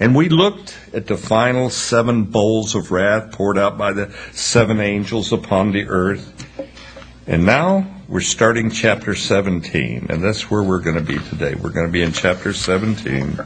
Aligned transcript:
And 0.00 0.16
we 0.16 0.30
looked 0.30 0.78
at 0.94 1.06
the 1.06 1.18
final 1.18 1.68
seven 1.68 2.24
bowls 2.24 2.74
of 2.74 2.90
wrath 2.90 3.32
poured 3.32 3.58
out 3.58 3.76
by 3.76 3.92
the 3.92 4.10
seven 4.32 4.80
angels 4.80 5.30
upon 5.30 5.72
the 5.72 5.86
earth. 5.88 6.34
And 7.26 7.44
now 7.44 7.86
we're 8.08 8.22
starting 8.22 8.70
chapter 8.70 9.14
17, 9.14 10.06
and 10.08 10.24
that's 10.24 10.50
where 10.50 10.62
we're 10.62 10.80
going 10.80 10.96
to 10.96 11.02
be 11.02 11.18
today. 11.18 11.54
We're 11.54 11.70
going 11.70 11.86
to 11.86 11.92
be 11.92 12.02
in 12.02 12.12
chapter 12.12 12.54
17. 12.54 13.38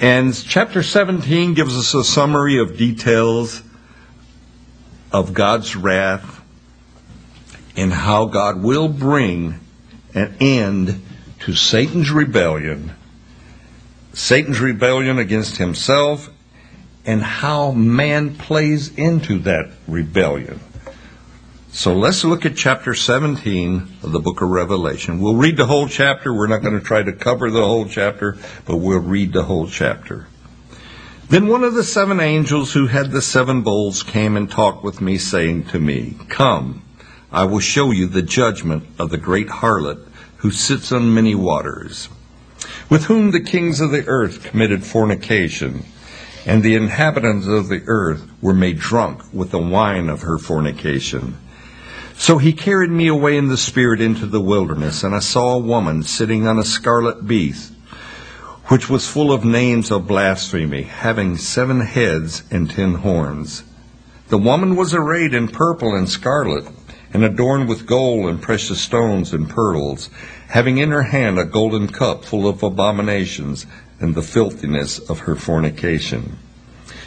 And 0.00 0.34
chapter 0.34 0.82
17 0.82 1.52
gives 1.52 1.76
us 1.76 1.92
a 1.92 2.02
summary 2.02 2.58
of 2.58 2.78
details 2.78 3.62
of 5.12 5.34
God's 5.34 5.76
wrath 5.76 6.42
and 7.76 7.92
how 7.92 8.24
God 8.24 8.62
will 8.62 8.88
bring 8.88 9.60
an 10.14 10.36
end 10.40 11.02
to 11.40 11.54
Satan's 11.54 12.10
rebellion, 12.10 12.94
Satan's 14.12 14.60
rebellion 14.60 15.18
against 15.18 15.56
himself, 15.56 16.30
and 17.04 17.22
how 17.22 17.70
man 17.70 18.36
plays 18.36 18.96
into 18.96 19.38
that 19.40 19.70
rebellion. 19.86 20.60
So 21.72 21.94
let's 21.94 22.24
look 22.24 22.44
at 22.44 22.56
chapter 22.56 22.94
17 22.94 23.98
of 24.02 24.10
the 24.10 24.18
book 24.18 24.42
of 24.42 24.48
Revelation. 24.48 25.20
We'll 25.20 25.36
read 25.36 25.56
the 25.56 25.66
whole 25.66 25.86
chapter. 25.86 26.34
We're 26.34 26.48
not 26.48 26.62
going 26.62 26.78
to 26.78 26.84
try 26.84 27.02
to 27.02 27.12
cover 27.12 27.48
the 27.48 27.64
whole 27.64 27.86
chapter, 27.86 28.36
but 28.66 28.78
we'll 28.78 28.98
read 28.98 29.32
the 29.32 29.44
whole 29.44 29.68
chapter. 29.68 30.26
Then 31.28 31.46
one 31.46 31.62
of 31.62 31.74
the 31.74 31.84
seven 31.84 32.18
angels 32.18 32.72
who 32.72 32.88
had 32.88 33.12
the 33.12 33.22
seven 33.22 33.62
bowls 33.62 34.02
came 34.02 34.36
and 34.36 34.50
talked 34.50 34.82
with 34.82 35.00
me, 35.00 35.16
saying 35.16 35.66
to 35.66 35.78
me, 35.78 36.16
Come, 36.28 36.82
I 37.30 37.44
will 37.44 37.60
show 37.60 37.92
you 37.92 38.08
the 38.08 38.20
judgment 38.20 38.82
of 38.98 39.10
the 39.10 39.16
great 39.16 39.46
harlot 39.46 40.04
who 40.38 40.50
sits 40.50 40.90
on 40.90 41.14
many 41.14 41.36
waters, 41.36 42.08
with 42.88 43.04
whom 43.04 43.30
the 43.30 43.40
kings 43.40 43.80
of 43.80 43.90
the 43.90 44.06
earth 44.06 44.42
committed 44.42 44.84
fornication, 44.84 45.84
and 46.46 46.62
the 46.62 46.74
inhabitants 46.74 47.46
of 47.46 47.68
the 47.68 47.82
earth 47.86 48.26
were 48.40 48.54
made 48.54 48.78
drunk 48.78 49.22
with 49.32 49.50
the 49.50 49.58
wine 49.58 50.08
of 50.08 50.22
her 50.22 50.38
fornication. 50.38 51.36
So 52.14 52.38
he 52.38 52.52
carried 52.52 52.90
me 52.90 53.08
away 53.08 53.36
in 53.36 53.48
the 53.48 53.56
spirit 53.56 54.00
into 54.00 54.26
the 54.26 54.40
wilderness, 54.40 55.02
and 55.02 55.14
I 55.14 55.20
saw 55.20 55.54
a 55.54 55.58
woman 55.58 56.02
sitting 56.02 56.46
on 56.46 56.58
a 56.58 56.64
scarlet 56.64 57.26
beast, 57.26 57.72
which 58.66 58.90
was 58.90 59.08
full 59.08 59.32
of 59.32 59.44
names 59.44 59.90
of 59.90 60.06
blasphemy, 60.06 60.82
having 60.82 61.36
seven 61.36 61.80
heads 61.80 62.42
and 62.50 62.70
ten 62.70 62.94
horns. 62.96 63.64
The 64.28 64.38
woman 64.38 64.76
was 64.76 64.94
arrayed 64.94 65.34
in 65.34 65.48
purple 65.48 65.96
and 65.96 66.08
scarlet, 66.08 66.64
and 67.12 67.24
adorned 67.24 67.68
with 67.68 67.86
gold 67.86 68.28
and 68.28 68.40
precious 68.40 68.80
stones 68.80 69.32
and 69.32 69.48
pearls, 69.48 70.10
having 70.48 70.78
in 70.78 70.90
her 70.90 71.02
hand 71.02 71.38
a 71.38 71.44
golden 71.44 71.88
cup 71.88 72.24
full 72.24 72.46
of 72.48 72.62
abominations 72.62 73.66
and 73.98 74.14
the 74.14 74.22
filthiness 74.22 74.98
of 74.98 75.20
her 75.20 75.34
fornication. 75.36 76.38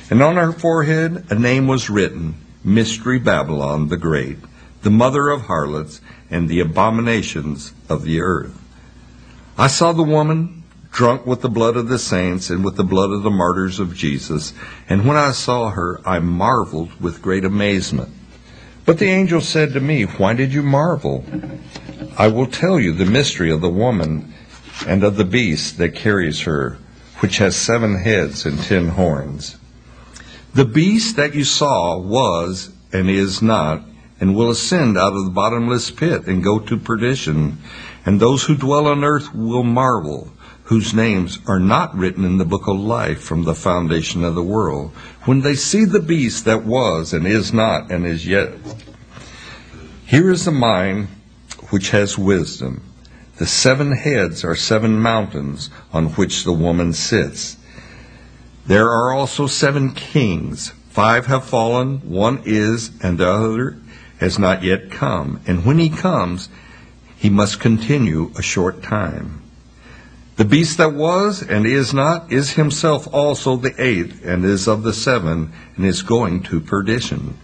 And 0.09 0.21
on 0.21 0.35
her 0.35 0.51
forehead 0.51 1.25
a 1.29 1.35
name 1.35 1.67
was 1.67 1.89
written, 1.89 2.35
Mystery 2.63 3.19
Babylon 3.19 3.89
the 3.89 3.97
Great 3.97 4.37
the 4.83 4.91
mother 4.91 5.29
of 5.29 5.43
harlots, 5.43 6.01
and 6.29 6.47
the 6.47 6.59
abominations 6.59 7.73
of 7.89 8.03
the 8.03 8.21
earth. 8.21 8.59
I 9.57 9.67
saw 9.67 9.93
the 9.93 10.03
woman 10.03 10.63
drunk 10.91 11.25
with 11.25 11.41
the 11.41 11.49
blood 11.49 11.77
of 11.77 11.87
the 11.87 11.97
saints 11.97 12.49
and 12.49 12.63
with 12.63 12.75
the 12.75 12.83
blood 12.83 13.11
of 13.11 13.23
the 13.23 13.31
martyrs 13.31 13.79
of 13.79 13.95
Jesus, 13.95 14.53
and 14.87 15.05
when 15.05 15.17
I 15.17 15.31
saw 15.31 15.69
her, 15.69 16.01
I 16.05 16.19
marveled 16.19 17.01
with 17.01 17.21
great 17.21 17.45
amazement. 17.45 18.09
But 18.85 18.99
the 18.99 19.09
angel 19.09 19.41
said 19.41 19.73
to 19.73 19.79
me, 19.79 20.03
Why 20.03 20.33
did 20.33 20.53
you 20.53 20.61
marvel? 20.61 21.23
I 22.17 22.27
will 22.27 22.47
tell 22.47 22.79
you 22.79 22.93
the 22.93 23.05
mystery 23.05 23.51
of 23.51 23.61
the 23.61 23.69
woman 23.69 24.33
and 24.85 25.03
of 25.03 25.15
the 25.15 25.25
beast 25.25 25.77
that 25.77 25.95
carries 25.95 26.41
her, 26.41 26.77
which 27.19 27.37
has 27.37 27.55
seven 27.55 27.95
heads 27.95 28.45
and 28.45 28.59
ten 28.59 28.89
horns. 28.89 29.57
The 30.53 30.65
beast 30.65 31.15
that 31.15 31.33
you 31.33 31.43
saw 31.43 31.97
was 31.97 32.71
and 32.91 33.09
is 33.09 33.41
not 33.41 33.83
and 34.19 34.35
will 34.35 34.51
ascend 34.51 34.97
out 34.97 35.13
of 35.13 35.25
the 35.25 35.31
bottomless 35.31 35.89
pit 35.89 36.27
and 36.27 36.43
go 36.43 36.59
to 36.59 36.77
perdition. 36.77 37.57
And 38.05 38.19
those 38.19 38.43
who 38.43 38.55
dwell 38.55 38.87
on 38.87 39.03
earth 39.03 39.33
will 39.33 39.63
marvel, 39.63 40.31
whose 40.65 40.93
names 40.93 41.39
are 41.45 41.59
not 41.59 41.95
written 41.95 42.23
in 42.23 42.37
the 42.37 42.45
book 42.45 42.67
of 42.67 42.79
life 42.79 43.21
from 43.21 43.43
the 43.43 43.55
foundation 43.55 44.23
of 44.23 44.35
the 44.35 44.43
world, 44.43 44.91
when 45.25 45.41
they 45.41 45.55
see 45.55 45.83
the 45.83 45.99
beast 45.99 46.45
that 46.45 46.63
was 46.63 47.13
and 47.13 47.27
is 47.27 47.53
not 47.53 47.91
and 47.91 48.05
is 48.05 48.25
yet. 48.25 48.53
Here 50.05 50.31
is 50.31 50.45
the 50.45 50.51
mind 50.51 51.07
which 51.69 51.89
has 51.89 52.17
wisdom. 52.17 52.81
The 53.37 53.47
seven 53.47 53.91
heads 53.91 54.45
are 54.45 54.55
seven 54.55 55.01
mountains 55.01 55.69
on 55.91 56.09
which 56.09 56.43
the 56.43 56.53
woman 56.53 56.93
sits. 56.93 57.57
There 58.65 58.89
are 58.89 59.13
also 59.13 59.47
seven 59.47 59.91
kings. 59.93 60.69
Five 60.89 61.25
have 61.25 61.43
fallen, 61.43 61.97
one 62.09 62.41
is, 62.45 62.91
and 63.01 63.17
the 63.17 63.29
other 63.29 63.77
has 64.19 64.39
not 64.39 64.63
yet 64.63 64.91
come, 64.91 65.41
and 65.45 65.65
when 65.65 65.79
he 65.79 65.89
comes, 65.89 66.47
he 67.17 67.29
must 67.29 67.59
continue 67.59 68.31
a 68.37 68.41
short 68.41 68.81
time. 68.81 69.42
The 70.35 70.45
beast 70.45 70.77
that 70.77 70.93
was 70.93 71.43
and 71.43 71.65
is 71.65 71.93
not 71.93 72.31
is 72.31 72.53
himself 72.53 73.07
also 73.13 73.55
the 73.55 73.73
eighth, 73.81 74.25
and 74.25 74.43
is 74.43 74.67
of 74.67 74.83
the 74.83 74.93
seven, 74.93 75.53
and 75.75 75.85
is 75.85 76.01
going 76.01 76.43
to 76.43 76.59
perdition. 76.59 77.37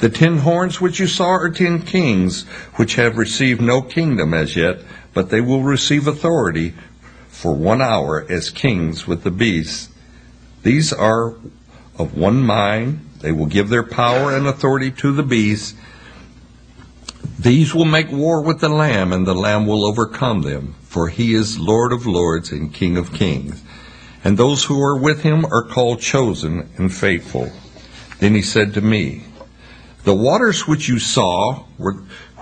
The 0.00 0.08
ten 0.08 0.38
horns 0.38 0.80
which 0.80 0.98
you 0.98 1.06
saw 1.06 1.28
are 1.28 1.50
ten 1.50 1.82
kings, 1.82 2.42
which 2.74 2.96
have 2.96 3.16
received 3.16 3.60
no 3.60 3.82
kingdom 3.82 4.34
as 4.34 4.56
yet, 4.56 4.80
but 5.12 5.30
they 5.30 5.40
will 5.40 5.62
receive 5.62 6.08
authority 6.08 6.74
for 7.28 7.54
one 7.54 7.80
hour 7.80 8.26
as 8.28 8.50
kings 8.50 9.06
with 9.06 9.22
the 9.22 9.30
beast. 9.30 9.90
These 10.62 10.92
are 10.92 11.36
of 11.98 12.16
one 12.16 12.42
mind. 12.42 13.08
They 13.20 13.32
will 13.32 13.46
give 13.46 13.68
their 13.68 13.84
power 13.84 14.36
and 14.36 14.46
authority 14.46 14.90
to 14.90 15.12
the 15.12 15.22
beast 15.22 15.76
these 17.38 17.74
will 17.74 17.84
make 17.84 18.10
war 18.10 18.40
with 18.40 18.60
the 18.60 18.68
Lamb, 18.68 19.12
and 19.12 19.26
the 19.26 19.34
Lamb 19.34 19.66
will 19.66 19.84
overcome 19.84 20.42
them, 20.42 20.74
for 20.94 21.08
he 21.08 21.34
is 21.34 21.58
Lord 21.58 21.92
of 21.92 22.06
lords 22.06 22.52
and 22.52 22.72
King 22.72 22.96
of 22.96 23.12
kings. 23.12 23.60
And 24.22 24.38
those 24.38 24.62
who 24.62 24.80
are 24.80 24.96
with 24.96 25.24
him 25.24 25.44
are 25.46 25.64
called 25.64 26.00
chosen 26.00 26.70
and 26.76 26.94
faithful. 26.94 27.50
Then 28.20 28.32
he 28.36 28.42
said 28.42 28.74
to 28.74 28.80
me, 28.80 29.24
The 30.04 30.14
waters 30.14 30.68
which 30.68 30.88
you 30.88 31.00
saw, 31.00 31.64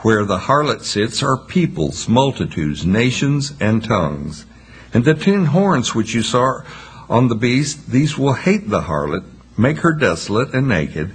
where 0.02 0.26
the 0.26 0.40
harlot 0.40 0.82
sits, 0.82 1.22
are 1.22 1.38
peoples, 1.38 2.10
multitudes, 2.10 2.84
nations, 2.84 3.54
and 3.58 3.82
tongues. 3.82 4.44
And 4.92 5.06
the 5.06 5.14
ten 5.14 5.46
horns 5.46 5.94
which 5.94 6.12
you 6.12 6.20
saw 6.22 6.60
on 7.08 7.28
the 7.28 7.34
beast, 7.34 7.90
these 7.90 8.18
will 8.18 8.34
hate 8.34 8.68
the 8.68 8.82
harlot, 8.82 9.24
make 9.56 9.78
her 9.78 9.94
desolate 9.94 10.52
and 10.52 10.68
naked, 10.68 11.12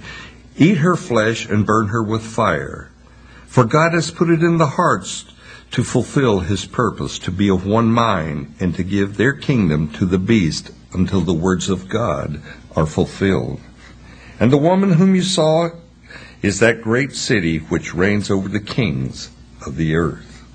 eat 0.56 0.78
her 0.78 0.96
flesh, 0.96 1.48
and 1.48 1.64
burn 1.64 1.86
her 1.86 2.02
with 2.02 2.22
fire. 2.22 2.90
For 3.46 3.62
God 3.62 3.92
has 3.92 4.10
put 4.10 4.28
it 4.28 4.42
in 4.42 4.58
the 4.58 4.74
hearts 4.74 5.24
to 5.70 5.84
fulfill 5.84 6.40
his 6.40 6.64
purpose, 6.64 7.18
to 7.20 7.30
be 7.30 7.48
of 7.50 7.66
one 7.66 7.92
mind, 7.92 8.54
and 8.58 8.74
to 8.74 8.82
give 8.82 9.16
their 9.16 9.32
kingdom 9.32 9.90
to 9.92 10.06
the 10.06 10.18
beast 10.18 10.70
until 10.92 11.20
the 11.20 11.34
words 11.34 11.68
of 11.68 11.88
God 11.88 12.40
are 12.74 12.86
fulfilled. 12.86 13.60
And 14.40 14.50
the 14.50 14.56
woman 14.56 14.92
whom 14.92 15.14
you 15.14 15.22
saw 15.22 15.70
is 16.42 16.60
that 16.60 16.82
great 16.82 17.12
city 17.12 17.58
which 17.58 17.94
reigns 17.94 18.30
over 18.30 18.48
the 18.48 18.60
kings 18.60 19.30
of 19.66 19.76
the 19.76 19.96
earth. 19.96 20.46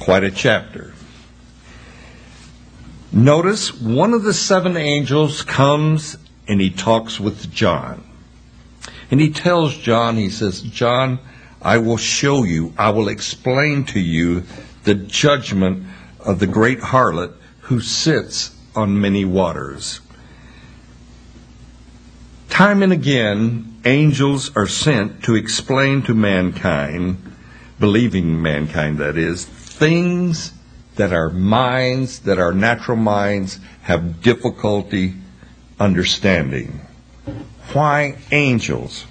Quite 0.00 0.24
a 0.24 0.30
chapter. 0.30 0.92
Notice 3.12 3.72
one 3.72 4.12
of 4.12 4.24
the 4.24 4.34
seven 4.34 4.76
angels 4.76 5.42
comes 5.42 6.18
and 6.48 6.60
he 6.60 6.70
talks 6.70 7.18
with 7.18 7.50
John. 7.52 8.04
And 9.10 9.20
he 9.20 9.30
tells 9.30 9.76
John, 9.76 10.16
he 10.16 10.28
says, 10.28 10.60
John, 10.62 11.18
I 11.62 11.78
will 11.78 11.96
show 11.96 12.44
you, 12.44 12.72
I 12.78 12.90
will 12.90 13.08
explain 13.08 13.84
to 13.86 14.00
you 14.00 14.44
the 14.84 14.94
judgment 14.94 15.86
of 16.20 16.38
the 16.38 16.46
great 16.46 16.80
harlot 16.80 17.34
who 17.60 17.80
sits 17.80 18.54
on 18.74 19.00
many 19.00 19.24
waters. 19.24 20.00
Time 22.48 22.82
and 22.82 22.92
again, 22.92 23.80
angels 23.84 24.54
are 24.56 24.66
sent 24.66 25.24
to 25.24 25.34
explain 25.34 26.02
to 26.02 26.14
mankind, 26.14 27.18
believing 27.78 28.40
mankind 28.40 28.98
that 28.98 29.18
is, 29.18 29.44
things 29.44 30.52
that 30.94 31.12
our 31.12 31.28
minds, 31.28 32.20
that 32.20 32.38
our 32.38 32.52
natural 32.52 32.96
minds 32.96 33.58
have 33.82 34.22
difficulty 34.22 35.14
understanding. 35.78 36.80
Why 37.72 38.16
angels? 38.32 39.04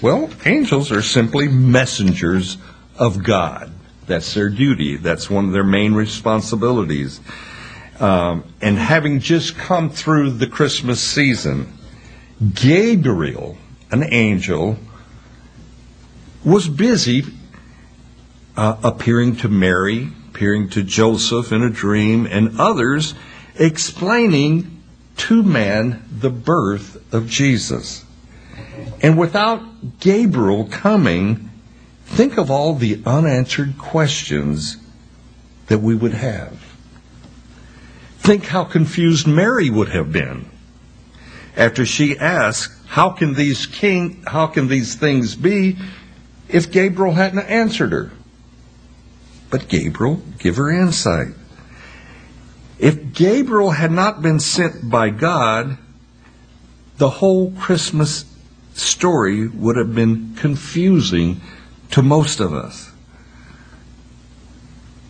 Well, 0.00 0.30
angels 0.44 0.92
are 0.92 1.02
simply 1.02 1.48
messengers 1.48 2.56
of 2.96 3.24
God. 3.24 3.72
That's 4.06 4.32
their 4.32 4.48
duty. 4.48 4.96
That's 4.96 5.28
one 5.28 5.46
of 5.46 5.52
their 5.52 5.64
main 5.64 5.92
responsibilities. 5.94 7.20
Um, 7.98 8.44
and 8.60 8.78
having 8.78 9.18
just 9.18 9.56
come 9.56 9.90
through 9.90 10.30
the 10.32 10.46
Christmas 10.46 11.00
season, 11.00 11.72
Gabriel, 12.54 13.58
an 13.90 14.04
angel, 14.04 14.78
was 16.44 16.68
busy 16.68 17.24
uh, 18.56 18.76
appearing 18.84 19.34
to 19.36 19.48
Mary, 19.48 20.08
appearing 20.28 20.68
to 20.70 20.84
Joseph 20.84 21.50
in 21.50 21.62
a 21.62 21.70
dream, 21.70 22.24
and 22.24 22.60
others 22.60 23.14
explaining 23.56 24.80
to 25.16 25.42
man 25.42 26.04
the 26.08 26.30
birth 26.30 27.12
of 27.12 27.28
Jesus. 27.28 28.04
And 29.00 29.16
without 29.16 30.00
Gabriel 30.00 30.64
coming, 30.64 31.50
think 32.06 32.36
of 32.36 32.50
all 32.50 32.74
the 32.74 33.00
unanswered 33.06 33.78
questions 33.78 34.76
that 35.68 35.78
we 35.78 35.94
would 35.94 36.14
have. 36.14 36.58
Think 38.18 38.46
how 38.46 38.64
confused 38.64 39.26
Mary 39.26 39.70
would 39.70 39.90
have 39.90 40.12
been 40.12 40.46
after 41.56 41.86
she 41.86 42.18
asked, 42.18 42.72
"How 42.86 43.10
can 43.10 43.34
these 43.34 43.66
king 43.66 44.22
how 44.26 44.46
can 44.46 44.68
these 44.68 44.94
things 44.94 45.34
be?" 45.34 45.76
if 46.48 46.70
Gabriel 46.70 47.14
hadn't 47.14 47.40
answered 47.40 47.92
her. 47.92 48.10
But 49.50 49.68
Gabriel 49.68 50.22
give 50.38 50.56
her 50.56 50.70
insight. 50.70 51.28
If 52.78 53.12
Gabriel 53.12 53.70
had 53.70 53.92
not 53.92 54.22
been 54.22 54.40
sent 54.40 54.88
by 54.88 55.10
God, 55.10 55.78
the 56.98 57.10
whole 57.10 57.52
Christmas 57.52 58.24
story 58.78 59.48
would 59.48 59.76
have 59.76 59.94
been 59.94 60.34
confusing 60.36 61.40
to 61.90 62.02
most 62.02 62.40
of 62.40 62.52
us. 62.52 62.90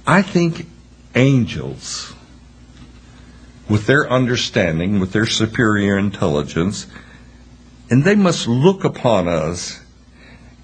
I 0.06 0.22
think 0.22 0.66
angels, 1.14 2.14
with 3.68 3.86
their 3.86 4.10
understanding, 4.10 5.00
with 5.00 5.12
their 5.12 5.26
superior 5.26 5.98
intelligence, 5.98 6.86
and 7.90 8.04
they 8.04 8.14
must 8.14 8.48
look 8.48 8.84
upon 8.84 9.28
us, 9.28 9.80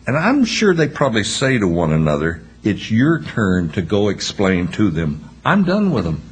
and 0.06 0.16
I'm 0.16 0.44
sure 0.44 0.74
they 0.74 0.88
probably 0.88 1.24
say 1.24 1.58
to 1.58 1.68
one 1.68 1.92
another, 1.92 2.42
It's 2.62 2.90
your 2.90 3.22
turn 3.22 3.70
to 3.70 3.82
go 3.82 4.08
explain 4.08 4.68
to 4.68 4.90
them. 4.90 5.28
I'm 5.44 5.64
done 5.64 5.90
with 5.90 6.04
them. 6.04 6.22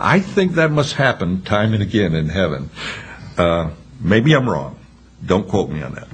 I 0.00 0.18
think 0.18 0.54
that 0.54 0.72
must 0.72 0.94
happen 0.94 1.42
time 1.42 1.74
and 1.74 1.82
again 1.82 2.14
in 2.14 2.28
heaven. 2.28 2.70
Uh, 3.38 3.70
maybe 4.00 4.32
I'm 4.32 4.48
wrong. 4.48 4.81
Don't 5.24 5.48
quote 5.48 5.70
me 5.70 5.82
on 5.82 5.94
that. 5.94 6.08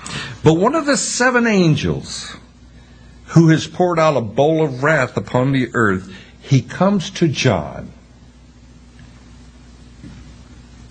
but 0.44 0.54
one 0.54 0.74
of 0.74 0.86
the 0.86 0.96
seven 0.96 1.46
angels 1.46 2.36
who 3.26 3.48
has 3.48 3.66
poured 3.66 3.98
out 3.98 4.16
a 4.16 4.20
bowl 4.20 4.64
of 4.64 4.82
wrath 4.82 5.16
upon 5.16 5.52
the 5.52 5.68
earth, 5.74 6.12
he 6.40 6.62
comes 6.62 7.10
to 7.10 7.28
John. 7.28 7.90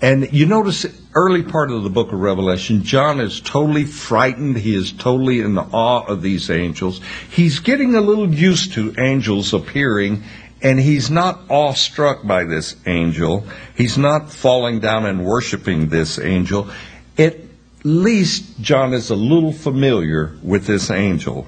And 0.02 0.32
you 0.32 0.44
notice 0.44 0.84
early 1.14 1.42
part 1.42 1.70
of 1.70 1.82
the 1.82 1.88
book 1.88 2.12
of 2.12 2.20
Revelation, 2.20 2.82
John 2.82 3.20
is 3.20 3.40
totally 3.40 3.84
frightened. 3.84 4.58
He 4.58 4.74
is 4.74 4.92
totally 4.92 5.40
in 5.40 5.56
awe 5.56 6.04
of 6.04 6.20
these 6.20 6.50
angels. 6.50 7.00
He's 7.30 7.60
getting 7.60 7.94
a 7.94 8.02
little 8.02 8.32
used 8.32 8.74
to 8.74 8.94
angels 8.98 9.54
appearing 9.54 10.24
and 10.64 10.80
he's 10.80 11.10
not 11.10 11.40
awestruck 11.50 12.26
by 12.26 12.44
this 12.44 12.74
angel. 12.86 13.46
He's 13.76 13.98
not 13.98 14.32
falling 14.32 14.80
down 14.80 15.04
and 15.04 15.24
worshiping 15.24 15.88
this 15.88 16.18
angel. 16.18 16.70
At 17.18 17.43
least 17.84 18.60
John 18.60 18.94
is 18.94 19.10
a 19.10 19.14
little 19.14 19.52
familiar 19.52 20.36
with 20.42 20.66
this 20.66 20.90
angel. 20.90 21.46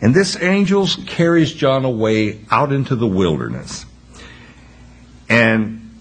And 0.00 0.14
this 0.14 0.36
angel 0.40 0.88
carries 1.06 1.52
John 1.52 1.84
away 1.84 2.40
out 2.50 2.72
into 2.72 2.96
the 2.96 3.06
wilderness. 3.06 3.84
And 5.28 5.98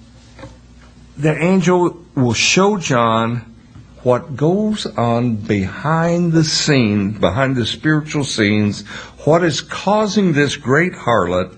the 1.18 1.36
angel 1.36 2.06
will 2.16 2.34
show 2.34 2.78
John 2.78 3.56
what 4.04 4.38
goes 4.38 4.86
on 4.86 5.36
behind 5.36 6.32
the 6.32 6.44
scene, 6.44 7.12
behind 7.12 7.58
the 7.58 7.66
spiritual 7.66 8.24
scenes, 8.24 8.88
what 9.26 9.44
is 9.44 9.60
causing 9.60 10.32
this 10.32 10.56
great 10.56 10.94
harlot, 10.94 11.54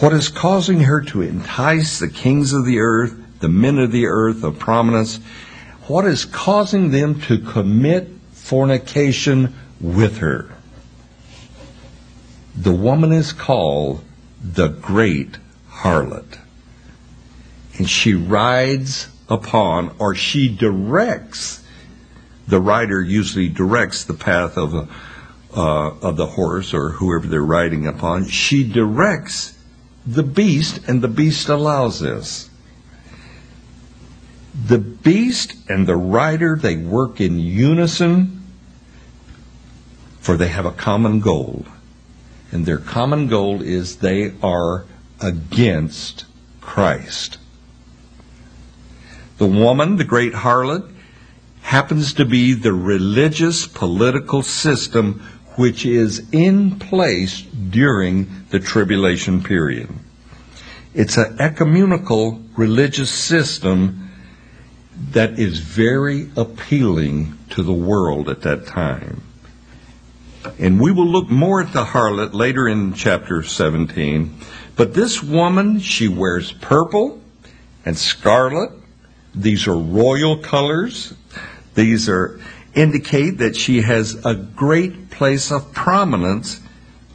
what 0.00 0.12
is 0.12 0.28
causing 0.28 0.80
her 0.80 1.00
to 1.00 1.22
entice 1.22 1.98
the 1.98 2.08
kings 2.08 2.52
of 2.52 2.66
the 2.66 2.80
earth, 2.80 3.14
the 3.40 3.48
men 3.48 3.78
of 3.78 3.92
the 3.92 4.06
earth 4.06 4.44
of 4.44 4.58
prominence, 4.58 5.18
what 5.88 6.04
is 6.04 6.24
causing 6.24 6.90
them 6.90 7.20
to 7.22 7.38
commit 7.38 8.08
fornication 8.32 9.54
with 9.80 10.18
her. 10.18 10.50
The 12.56 12.72
woman 12.72 13.12
is 13.12 13.32
called 13.32 14.02
the 14.42 14.68
great 14.68 15.38
harlot. 15.68 16.38
And 17.76 17.88
she 17.88 18.14
rides 18.14 19.08
upon, 19.28 19.94
or 19.98 20.14
she 20.14 20.48
directs, 20.48 21.62
the 22.48 22.60
rider 22.60 23.00
usually 23.02 23.48
directs 23.48 24.04
the 24.04 24.14
path 24.14 24.56
of, 24.56 24.74
a, 24.74 24.88
uh, 25.54 25.90
of 26.00 26.16
the 26.16 26.26
horse 26.26 26.72
or 26.72 26.90
whoever 26.90 27.26
they're 27.26 27.42
riding 27.42 27.86
upon. 27.86 28.28
She 28.28 28.64
directs 28.64 29.56
the 30.06 30.22
beast, 30.22 30.88
and 30.88 31.02
the 31.02 31.08
beast 31.08 31.48
allows 31.48 32.00
this. 32.00 32.48
The 34.64 34.78
beast 34.78 35.54
and 35.68 35.86
the 35.86 35.96
rider, 35.96 36.56
they 36.56 36.76
work 36.76 37.20
in 37.20 37.38
unison, 37.38 38.42
for 40.20 40.36
they 40.36 40.48
have 40.48 40.66
a 40.66 40.72
common 40.72 41.20
goal. 41.20 41.66
And 42.50 42.64
their 42.64 42.78
common 42.78 43.28
goal 43.28 43.60
is 43.60 43.96
they 43.96 44.32
are 44.42 44.86
against 45.20 46.24
Christ. 46.60 47.38
The 49.38 49.46
woman, 49.46 49.96
the 49.96 50.04
great 50.04 50.32
harlot, 50.32 50.90
happens 51.60 52.14
to 52.14 52.24
be 52.24 52.54
the 52.54 52.72
religious 52.72 53.66
political 53.66 54.42
system 54.42 55.20
which 55.56 55.84
is 55.84 56.26
in 56.32 56.78
place 56.78 57.42
during 57.42 58.46
the 58.50 58.60
tribulation 58.60 59.42
period. 59.42 59.88
It's 60.94 61.16
an 61.16 61.36
ecumenical 61.40 62.40
religious 62.56 63.10
system 63.10 64.05
that 65.10 65.38
is 65.38 65.58
very 65.58 66.30
appealing 66.36 67.38
to 67.50 67.62
the 67.62 67.72
world 67.72 68.28
at 68.28 68.42
that 68.42 68.66
time. 68.66 69.22
And 70.58 70.80
we 70.80 70.92
will 70.92 71.06
look 71.06 71.28
more 71.28 71.60
at 71.60 71.72
the 71.72 71.84
harlot 71.84 72.32
later 72.32 72.68
in 72.68 72.94
chapter 72.94 73.42
17. 73.42 74.38
But 74.76 74.94
this 74.94 75.22
woman, 75.22 75.80
she 75.80 76.08
wears 76.08 76.52
purple 76.52 77.20
and 77.84 77.96
scarlet. 77.96 78.70
These 79.34 79.66
are 79.66 79.76
royal 79.76 80.38
colors. 80.38 81.14
These 81.74 82.08
are 82.08 82.40
indicate 82.74 83.38
that 83.38 83.56
she 83.56 83.80
has 83.80 84.24
a 84.24 84.34
great 84.34 85.10
place 85.10 85.50
of 85.50 85.72
prominence 85.72 86.60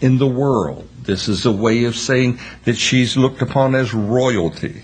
in 0.02 0.18
the 0.18 0.28
world. 0.28 0.88
This 1.04 1.28
is 1.28 1.46
a 1.46 1.52
way 1.52 1.86
of 1.86 1.96
saying 1.96 2.40
that 2.66 2.78
she's 2.78 3.16
looked 3.16 3.42
upon 3.42 3.76
as 3.76 3.94
royalty. 3.94 4.84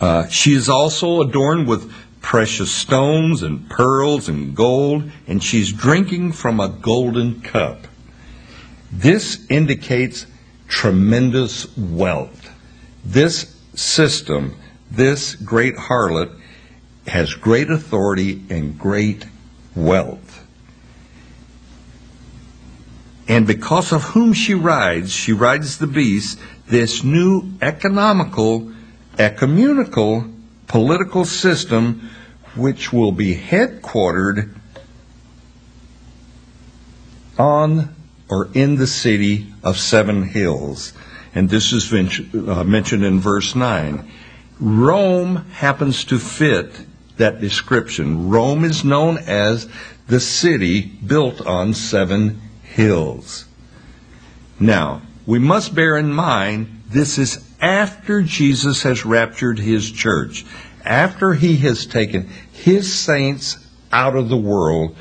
Uh, 0.00 0.28
she 0.28 0.52
is 0.52 0.68
also 0.68 1.22
adorned 1.22 1.66
with 1.66 1.92
precious 2.20 2.70
stones 2.70 3.42
and 3.42 3.68
pearls 3.70 4.28
and 4.28 4.54
gold, 4.54 5.10
and 5.26 5.42
she's 5.42 5.72
drinking 5.72 6.32
from 6.32 6.60
a 6.60 6.68
golden 6.68 7.40
cup. 7.40 7.86
This 8.92 9.46
indicates 9.48 10.26
tremendous 10.68 11.76
wealth. 11.76 12.50
This 13.04 13.56
system, 13.74 14.56
this 14.90 15.34
great 15.34 15.76
harlot, 15.76 16.36
has 17.06 17.34
great 17.34 17.70
authority 17.70 18.42
and 18.50 18.78
great 18.78 19.24
wealth. 19.74 20.44
And 23.28 23.46
because 23.46 23.92
of 23.92 24.02
whom 24.02 24.32
she 24.32 24.54
rides, 24.54 25.12
she 25.12 25.32
rides 25.32 25.78
the 25.78 25.86
beast, 25.86 26.38
this 26.68 27.02
new 27.02 27.52
economical, 27.60 28.72
ecumenical 29.18 30.26
political 30.66 31.24
system 31.24 32.10
which 32.54 32.92
will 32.92 33.12
be 33.12 33.36
headquartered 33.36 34.54
on 37.38 37.94
or 38.28 38.48
in 38.54 38.76
the 38.76 38.86
city 38.86 39.46
of 39.62 39.78
Seven 39.78 40.22
Hills. 40.24 40.92
And 41.34 41.50
this 41.50 41.72
is 41.72 41.92
uh, 41.92 42.64
mentioned 42.64 43.04
in 43.04 43.20
verse 43.20 43.54
9. 43.54 44.10
Rome 44.58 45.36
happens 45.52 46.04
to 46.04 46.18
fit 46.18 46.72
that 47.18 47.40
description. 47.40 48.30
Rome 48.30 48.64
is 48.64 48.84
known 48.84 49.18
as 49.18 49.68
the 50.08 50.20
city 50.20 50.82
built 50.82 51.44
on 51.46 51.74
seven 51.74 52.40
hills. 52.62 53.44
Now, 54.58 55.02
we 55.26 55.38
must 55.38 55.74
bear 55.74 55.96
in 55.96 56.12
mind 56.12 56.84
this 56.88 57.18
is 57.18 57.44
after 57.66 58.22
Jesus 58.22 58.84
has 58.84 59.04
raptured 59.04 59.58
his 59.58 59.90
church, 59.90 60.46
after 60.84 61.34
he 61.34 61.56
has 61.56 61.84
taken 61.84 62.28
his 62.52 62.94
saints 62.94 63.58
out 63.90 64.14
of 64.14 64.28
the 64.28 64.36
world, 64.36 64.94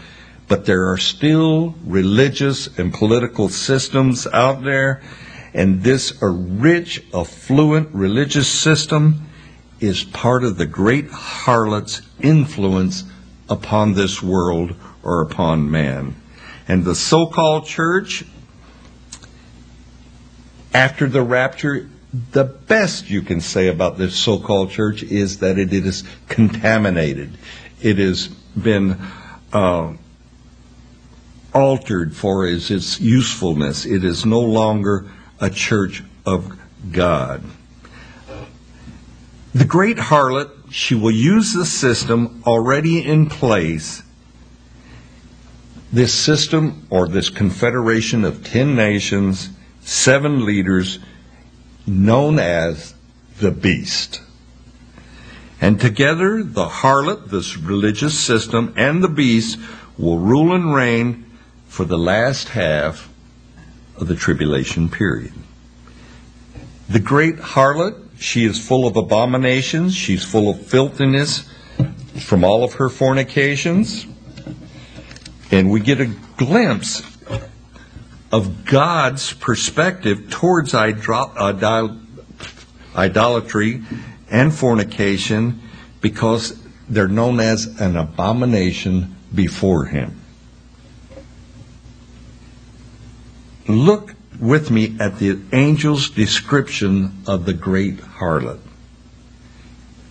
but 0.48 0.66
there 0.66 0.90
are 0.90 0.98
still 0.98 1.76
religious 1.84 2.66
and 2.80 2.92
political 2.92 3.50
systems 3.50 4.26
out 4.26 4.64
there, 4.64 5.04
and 5.54 5.84
this 5.84 6.12
rich, 6.24 7.04
affluent 7.14 7.94
religious 7.94 8.48
system 8.48 9.30
is 9.80 10.04
part 10.04 10.44
of 10.44 10.58
the 10.58 10.66
great 10.66 11.08
harlot's 11.12 12.02
influence 12.20 13.04
upon 13.48 13.94
this 13.94 14.24
world 14.24 14.74
or 15.04 15.22
upon 15.22 15.70
man. 15.70 16.16
And 16.68 16.84
the 16.84 16.96
so 16.96 17.28
called 17.28 17.68
church, 17.68 18.26
after 20.74 21.08
the 21.08 21.22
rapture, 21.22 21.92
the 22.32 22.44
best 22.44 23.10
you 23.10 23.22
can 23.22 23.42
say 23.42 23.68
about 23.68 23.98
this 23.98 24.16
so 24.16 24.40
called 24.40 24.70
church 24.70 25.04
is 25.04 25.40
that 25.40 25.58
it 25.58 25.74
is 25.74 26.04
contaminated. 26.30 27.38
It 27.82 27.98
has 27.98 28.28
been 28.28 28.98
uh, 29.52 29.94
altered 31.54 32.16
for 32.16 32.48
its, 32.48 32.72
its 32.72 33.00
usefulness. 33.00 33.86
It 33.86 34.04
is 34.04 34.26
no 34.26 34.40
longer 34.40 35.10
a 35.40 35.50
church 35.50 36.04
of 36.26 36.58
God. 36.92 37.44
The 39.54 39.66
great 39.66 39.98
harlot, 39.98 40.52
she 40.70 40.96
will 40.96 41.12
use 41.12 41.54
the 41.54 41.66
system 41.66 42.44
already 42.46 43.04
in 43.04 43.28
place. 43.28 44.04
This 45.94 46.14
system, 46.14 46.86
or 46.90 47.08
this 47.08 47.30
confederation 47.30 48.26
of 48.26 48.44
ten 48.44 48.76
nations, 48.76 49.50
seven 49.82 50.46
leaders, 50.46 51.00
known 51.88 52.40
as 52.40 52.94
the 53.40 53.52
beast. 53.52 54.22
And 55.62 55.80
together, 55.80 56.44
the 56.44 56.68
harlot, 56.68 57.30
this 57.30 57.58
religious 57.58 58.20
system, 58.20 58.74
and 58.76 59.04
the 59.04 59.10
beast 59.10 59.58
will 59.98 60.20
rule 60.20 60.54
and 60.54 60.74
reign 60.74 61.26
for 61.68 61.86
the 61.86 61.98
last 61.98 62.50
half 62.50 63.10
of 63.98 64.08
the 64.08 64.16
tribulation 64.16 64.90
period. 64.90 65.34
The 66.90 67.00
great 67.00 67.38
harlot, 67.38 67.96
she 68.20 68.46
is 68.46 68.66
full 68.66 68.86
of 68.86 68.96
abominations, 68.96 69.96
she's 69.96 70.24
full 70.24 70.50
of 70.50 70.66
filthiness 70.66 71.50
from 72.20 72.44
all 72.44 72.64
of 72.64 72.74
her 72.74 72.90
fornications. 72.90 74.06
And 75.52 75.70
we 75.70 75.80
get 75.80 76.02
a 76.02 76.12
glimpse 76.38 77.02
of 78.36 78.66
God's 78.66 79.32
perspective 79.32 80.30
towards 80.30 80.74
idolatry 80.74 81.94
and 84.30 84.54
fornication 84.54 85.62
because 86.02 86.60
they're 86.90 87.08
known 87.08 87.40
as 87.40 87.80
an 87.80 87.96
abomination 87.96 89.16
before 89.34 89.86
Him. 89.86 90.20
Look 93.70 94.14
with 94.38 94.70
me 94.70 94.98
at 95.00 95.18
the 95.18 95.40
angel's 95.54 96.10
description 96.10 97.24
of 97.26 97.46
the 97.46 97.54
great 97.54 98.00
harlot. 98.00 98.60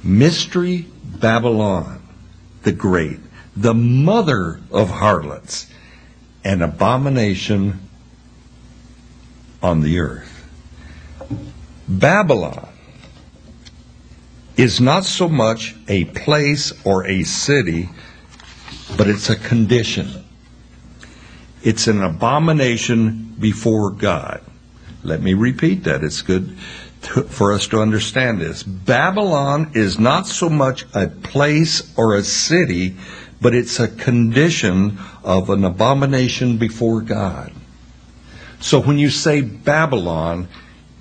Mystery 0.03 0.87
Babylon, 1.05 2.01
the 2.63 2.73
great, 2.73 3.21
the 3.55 3.75
mother 3.75 4.61
of 4.73 4.89
harlots, 4.89 5.67
an 6.43 6.63
abomination 6.63 7.81
on 9.65 9.81
the 9.81 9.99
earth. 9.99 10.47
Babylon 11.89 12.69
is 14.59 14.79
not 14.79 15.07
so 15.07 15.27
much 15.27 15.75
a 15.89 16.05
place 16.05 16.73
or 16.85 17.07
a 17.07 17.23
city, 17.25 17.89
but 18.99 19.09
it's 19.09 19.31
a 19.31 19.37
condition. 19.37 20.23
It's 21.63 21.87
an 21.87 22.03
abomination 22.03 23.37
before 23.41 23.91
God. 23.91 24.43
Let 25.03 25.23
me 25.23 25.33
repeat 25.33 25.85
that. 25.85 26.05
It's 26.05 26.21
good 26.21 26.59
to, 27.03 27.23
for 27.23 27.55
us 27.55 27.67
to 27.69 27.81
understand 27.81 28.43
this. 28.43 28.63
Babylon 28.63 29.71
is 29.75 29.99
not 29.99 30.27
so 30.27 30.51
much 30.51 30.85
a 30.95 31.09
place 31.09 31.91
or 31.97 32.15
a 32.15 32.23
city, 32.23 32.97
but 33.41 33.55
it's 33.55 33.81
a 33.81 33.89
condition 33.89 34.99
of 35.23 35.49
an 35.49 35.65
abomination 35.65 36.59
before 36.59 37.01
God. 37.01 37.51
So 38.65 38.81
when 38.81 38.99
you 38.99 39.11
say 39.11 39.43
Babylon, 39.43 40.49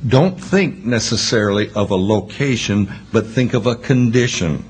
don't 0.06 0.38
think 0.38 0.84
necessarily 0.84 1.72
of 1.72 1.92
a 1.92 1.96
location, 1.96 2.92
but 3.14 3.28
think 3.28 3.54
of 3.54 3.66
a 3.66 3.78
condition. 3.78 4.66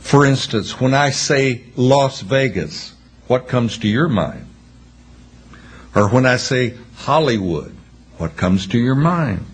For 0.00 0.26
instance, 0.26 0.78
when 0.78 0.92
I 0.92 1.08
say 1.08 1.62
Las 1.74 2.20
Vegas, 2.20 2.92
what 3.28 3.48
comes 3.48 3.78
to 3.78 3.88
your 3.88 4.08
mind? 4.08 4.44
Or 5.94 6.10
when 6.10 6.26
I 6.26 6.36
say 6.36 6.74
Hollywood, 6.96 7.74
what 8.18 8.36
comes 8.36 8.66
to 8.66 8.78
your 8.78 8.94
mind? 8.94 9.46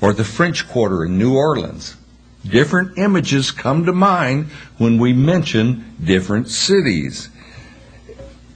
Or 0.00 0.12
the 0.12 0.22
French 0.22 0.68
Quarter 0.68 1.06
in 1.06 1.18
New 1.18 1.34
Orleans. 1.34 1.96
Different 2.46 2.98
images 2.98 3.50
come 3.50 3.84
to 3.86 3.92
mind 3.92 4.46
when 4.78 5.00
we 5.00 5.12
mention 5.12 5.96
different 6.04 6.50
cities. 6.50 7.30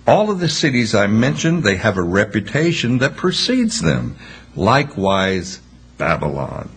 All 0.07 0.31
of 0.31 0.39
the 0.39 0.49
cities 0.49 0.95
I 0.95 1.09
mentioned, 1.09 1.65
they 1.65 1.77
have 1.77 1.97
a 1.97 2.03
reputation 2.03 2.99
that 2.99 3.17
precedes 3.17 3.81
them. 3.81 4.17
Likewise, 4.55 5.61
Babylon. 5.99 6.71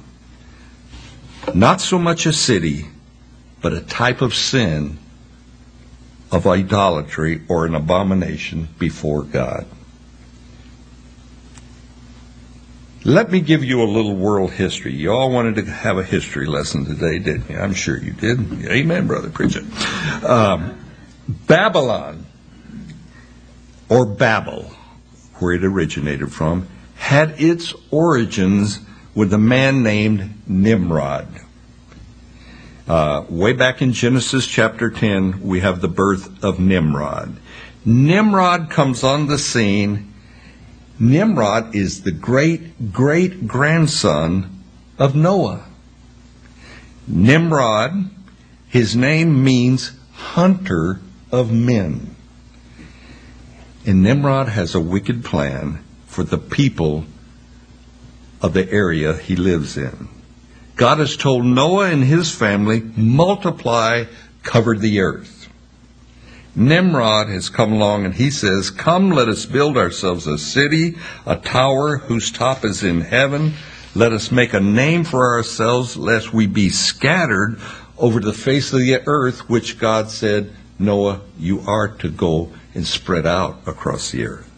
Not 1.54 1.80
so 1.82 2.00
much 2.00 2.26
a 2.26 2.34
city, 2.34 2.88
but 3.62 3.74
a 3.74 3.82
type 3.82 4.22
of 4.22 4.34
sin 4.34 4.98
of 6.32 6.48
idolatry 6.48 7.42
or 7.48 7.66
an 7.66 7.76
abomination 7.76 8.68
before 8.78 9.24
God. 9.24 9.66
Let 13.06 13.32
me 13.32 13.40
give 13.40 13.64
you 13.64 13.82
a 13.82 13.86
little 13.86 14.16
world 14.16 14.52
history. 14.52 14.94
You 14.94 15.12
all 15.12 15.32
wanted 15.32 15.56
to 15.56 15.66
have 15.72 15.98
a 15.98 16.04
history 16.04 16.46
lesson 16.46 16.86
today, 16.86 17.20
didn't 17.20 17.50
you? 17.50 17.58
I'm 17.58 17.74
sure 17.74 17.98
you 17.98 18.12
did. 18.12 18.66
Amen, 18.66 19.08
brother. 19.08 19.30
Preach 19.30 19.56
it. 19.56 19.64
Um, 20.24 20.78
Babylon 21.28 22.26
or 23.90 24.06
Babel, 24.06 24.72
where 25.40 25.54
it 25.54 25.64
originated 25.64 26.32
from, 26.32 26.68
had 26.96 27.42
its 27.42 27.74
origins 27.92 28.80
with 29.16 29.34
a 29.34 29.38
man 29.38 29.84
named 29.84 30.34
Nimrod. 30.48 31.28
Uh, 32.88 33.24
way 33.30 33.54
back 33.54 33.82
in 33.82 33.94
Genesis 33.94 34.48
chapter 34.48 34.90
10, 34.90 35.42
we 35.42 35.60
have 35.60 35.82
the 35.82 35.88
birth 35.88 36.44
of 36.44 36.60
Nimrod. 36.60 37.38
Nimrod 37.86 38.70
comes 38.70 39.04
on 39.04 39.28
the 39.28 39.38
scene. 39.38 40.14
Nimrod 41.00 41.76
is 41.76 42.04
the 42.04 42.12
great 42.12 42.92
great 42.92 43.48
grandson 43.48 44.64
of 44.98 45.16
Noah. 45.16 45.66
Nimrod, 47.08 48.10
his 48.68 48.96
name 48.96 49.44
means 49.44 49.92
hunter 50.14 51.00
of 51.32 51.52
men. 51.52 52.16
And 53.86 54.04
Nimrod 54.04 54.50
has 54.50 54.76
a 54.76 54.80
wicked 54.80 55.24
plan 55.24 55.84
for 56.06 56.24
the 56.24 56.38
people 56.38 57.06
of 58.42 58.54
the 58.54 58.70
area 58.72 59.14
he 59.14 59.36
lives 59.36 59.78
in. 59.78 60.10
God 60.76 61.00
has 61.00 61.18
told 61.18 61.46
Noah 61.46 61.90
and 61.90 62.04
his 62.04 62.34
family, 62.34 62.82
multiply, 62.96 64.06
cover 64.44 64.76
the 64.76 65.02
earth. 65.02 65.50
Nimrod 66.56 67.28
has 67.30 67.50
come 67.50 67.74
along 67.74 68.06
and 68.06 68.14
he 68.14 68.32
says, 68.32 68.72
Come, 68.72 69.12
let 69.12 69.30
us 69.30 69.46
build 69.46 69.78
ourselves 69.78 70.26
a 70.28 70.38
city, 70.38 70.98
a 71.26 71.36
tower 71.36 71.98
whose 71.98 72.32
top 72.32 72.66
is 72.66 72.84
in 72.84 73.02
heaven. 73.02 73.54
Let 73.96 74.14
us 74.14 74.32
make 74.32 74.54
a 74.54 74.60
name 74.60 75.04
for 75.04 75.36
ourselves, 75.36 75.96
lest 75.96 76.34
we 76.34 76.48
be 76.48 76.70
scattered 76.70 77.60
over 77.98 78.20
the 78.20 78.34
face 78.34 78.74
of 78.74 78.80
the 78.80 79.02
earth, 79.06 79.50
which 79.50 79.80
God 79.80 80.10
said, 80.10 80.54
Noah, 80.78 81.22
you 81.38 81.62
are 81.62 81.90
to 81.98 82.10
go 82.10 82.52
and 82.74 82.86
spread 82.86 83.26
out 83.26 83.60
across 83.66 84.12
the 84.12 84.26
earth. 84.26 84.50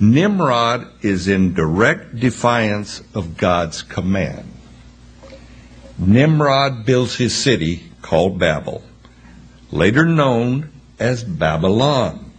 Nimrod 0.00 0.88
is 1.02 1.28
in 1.28 1.54
direct 1.54 2.18
defiance 2.18 3.02
of 3.14 3.36
God's 3.36 3.82
command. 3.82 4.52
Nimrod 5.98 6.84
builds 6.84 7.16
his 7.16 7.34
city 7.34 7.84
called 8.00 8.38
Babel, 8.38 8.82
later 9.70 10.04
known 10.04 10.70
as 10.98 11.22
Babylon. 11.22 12.32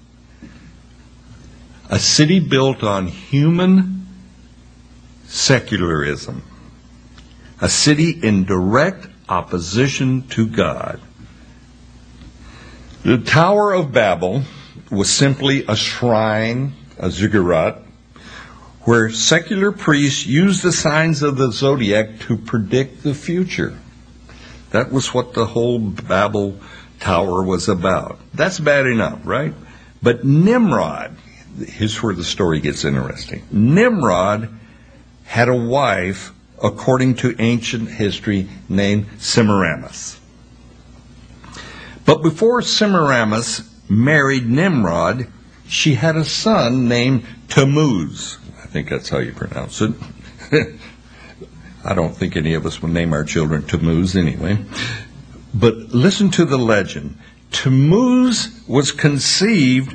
A 1.89 1.99
city 1.99 2.39
built 2.39 2.83
on 2.83 3.07
human 3.07 4.07
secularism. 5.25 6.43
A 7.61 7.69
city 7.69 8.11
in 8.11 8.45
direct 8.45 9.07
opposition 9.29 10.27
to 10.29 10.47
God. 10.47 10.99
The 13.03 13.17
Tower 13.17 13.73
of 13.73 13.91
Babel 13.91 14.43
was 14.89 15.09
simply 15.09 15.65
a 15.67 15.75
shrine, 15.75 16.71
a 16.97 17.11
ziggurat, 17.11 17.81
where 18.83 19.09
secular 19.09 19.73
priests 19.73 20.25
used 20.25 20.63
the 20.63 20.71
signs 20.71 21.21
of 21.21 21.35
the 21.35 21.51
zodiac 21.51 22.19
to 22.21 22.37
predict 22.37 23.03
the 23.03 23.13
future. 23.13 23.77
That 24.71 24.89
was 24.89 25.13
what 25.13 25.33
the 25.33 25.47
whole 25.47 25.79
Babel 25.79 26.57
Tower 27.01 27.43
was 27.43 27.67
about. 27.67 28.19
That's 28.33 28.61
bad 28.61 28.85
enough, 28.85 29.19
right? 29.25 29.53
But 30.01 30.23
Nimrod, 30.23 31.17
here's 31.59 32.01
where 32.01 32.15
the 32.15 32.23
story 32.23 32.61
gets 32.61 32.85
interesting. 32.85 33.43
Nimrod 33.51 34.47
had 35.25 35.49
a 35.49 35.55
wife, 35.55 36.31
according 36.63 37.15
to 37.15 37.35
ancient 37.37 37.89
history, 37.89 38.47
named 38.69 39.07
Semiramis. 39.17 40.21
But 42.05 42.21
before 42.21 42.61
Semiramis 42.61 43.61
married 43.89 44.49
Nimrod, 44.49 45.27
she 45.67 45.95
had 45.95 46.15
a 46.15 46.25
son 46.25 46.87
named 46.87 47.25
Tammuz. 47.47 48.37
I 48.61 48.67
think 48.67 48.89
that's 48.89 49.09
how 49.09 49.19
you 49.19 49.31
pronounce 49.31 49.81
it. 49.81 49.93
I 51.85 51.93
don't 51.93 52.15
think 52.15 52.35
any 52.35 52.53
of 52.53 52.65
us 52.65 52.81
would 52.81 52.91
name 52.91 53.13
our 53.13 53.23
children 53.23 53.63
Tammuz 53.63 54.15
anyway. 54.15 54.57
But 55.53 55.75
listen 55.93 56.31
to 56.31 56.45
the 56.45 56.57
legend. 56.57 57.17
Tammuz 57.51 58.63
was 58.67 58.91
conceived 58.91 59.93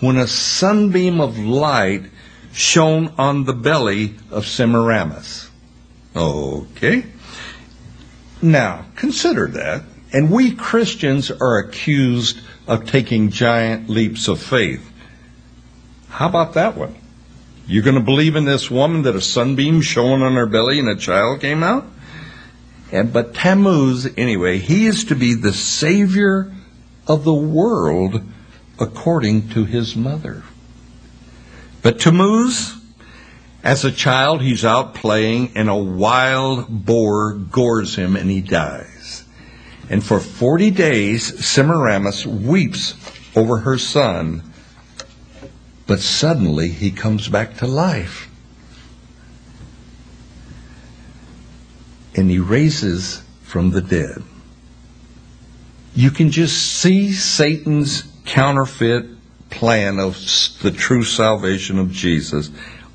when 0.00 0.16
a 0.16 0.26
sunbeam 0.26 1.20
of 1.20 1.38
light 1.38 2.04
shone 2.52 3.12
on 3.18 3.44
the 3.44 3.52
belly 3.52 4.14
of 4.30 4.46
Semiramis. 4.46 5.50
Okay. 6.14 7.04
Now, 8.42 8.86
consider 8.96 9.48
that. 9.48 9.82
And 10.12 10.30
we 10.30 10.54
Christians 10.54 11.30
are 11.30 11.58
accused 11.58 12.40
of 12.66 12.86
taking 12.86 13.30
giant 13.30 13.88
leaps 13.88 14.28
of 14.28 14.40
faith. 14.40 14.90
How 16.08 16.28
about 16.28 16.54
that 16.54 16.76
one? 16.76 16.96
You're 17.66 17.84
going 17.84 17.94
to 17.94 18.00
believe 18.00 18.34
in 18.34 18.44
this 18.44 18.70
woman 18.70 19.02
that 19.02 19.14
a 19.14 19.20
sunbeam 19.20 19.80
shone 19.80 20.22
on 20.22 20.34
her 20.34 20.46
belly 20.46 20.80
and 20.80 20.88
a 20.88 20.96
child 20.96 21.40
came 21.40 21.62
out? 21.62 21.86
And, 22.90 23.12
but 23.12 23.34
Tammuz, 23.34 24.08
anyway, 24.16 24.58
he 24.58 24.86
is 24.86 25.04
to 25.04 25.14
be 25.14 25.34
the 25.34 25.52
savior 25.52 26.52
of 27.06 27.22
the 27.22 27.34
world 27.34 28.22
according 28.80 29.50
to 29.50 29.64
his 29.64 29.94
mother. 29.94 30.42
But 31.82 32.00
Tammuz, 32.00 32.74
as 33.62 33.84
a 33.84 33.92
child, 33.92 34.42
he's 34.42 34.64
out 34.64 34.94
playing 34.94 35.52
and 35.54 35.68
a 35.68 35.76
wild 35.76 36.84
boar 36.84 37.34
gores 37.34 37.94
him 37.94 38.16
and 38.16 38.28
he 38.28 38.40
dies. 38.40 39.19
And 39.90 40.04
for 40.04 40.20
40 40.20 40.70
days, 40.70 41.44
Semiramis 41.44 42.24
weeps 42.24 42.94
over 43.36 43.58
her 43.58 43.76
son, 43.76 44.44
but 45.88 45.98
suddenly 45.98 46.68
he 46.68 46.92
comes 46.92 47.28
back 47.28 47.56
to 47.56 47.66
life. 47.66 48.30
And 52.14 52.30
he 52.30 52.38
raises 52.38 53.22
from 53.42 53.72
the 53.72 53.80
dead. 53.80 54.22
You 55.96 56.12
can 56.12 56.30
just 56.30 56.80
see 56.80 57.10
Satan's 57.10 58.04
counterfeit 58.24 59.06
plan 59.50 59.98
of 59.98 60.14
the 60.62 60.70
true 60.70 61.02
salvation 61.02 61.80
of 61.80 61.90
Jesus 61.90 62.50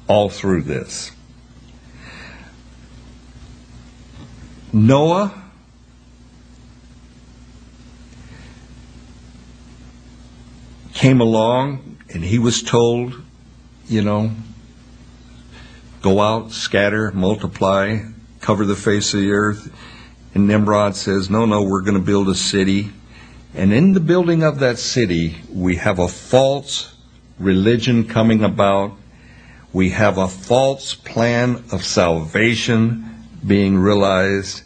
all 0.07 0.29
through 0.29 0.61
this. 0.61 1.11
Noah 4.71 5.44
came 10.95 11.21
along 11.21 11.97
and 12.09 12.23
he 12.23 12.39
was 12.39 12.63
told, 12.63 13.21
you 13.87 14.01
know, 14.01 14.31
go 16.01 16.21
out, 16.21 16.51
scatter, 16.51 17.11
multiply, 17.11 17.99
cover 18.39 18.65
the 18.65 18.75
face 18.75 19.13
of 19.13 19.19
the 19.19 19.31
earth. 19.31 19.71
And 20.33 20.47
Nimrod 20.47 20.95
says, 20.95 21.29
no, 21.29 21.45
no, 21.45 21.63
we're 21.63 21.81
going 21.81 21.97
to 21.97 22.03
build 22.03 22.29
a 22.29 22.35
city. 22.35 22.91
And 23.53 23.73
in 23.73 23.93
the 23.93 23.99
building 23.99 24.41
of 24.41 24.59
that 24.59 24.79
city, 24.79 25.35
we 25.51 25.75
have 25.75 25.99
a 25.99 26.07
false 26.07 26.95
religion 27.39 28.07
coming 28.07 28.43
about. 28.43 28.93
We 29.73 29.89
have 29.89 30.17
a 30.17 30.27
false 30.27 30.93
plan 30.93 31.63
of 31.71 31.83
salvation 31.83 33.27
being 33.45 33.77
realized. 33.77 34.63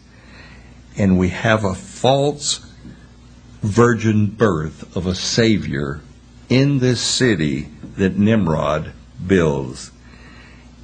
And 0.96 1.18
we 1.18 1.30
have 1.30 1.64
a 1.64 1.74
false 1.74 2.66
virgin 3.62 4.28
birth 4.28 4.96
of 4.96 5.08
a 5.08 5.16
Savior 5.16 6.02
in 6.50 6.80
this 6.80 7.00
city 7.00 7.70
that 7.98 8.18
Nimrod 8.18 8.92
builds. 9.26 9.92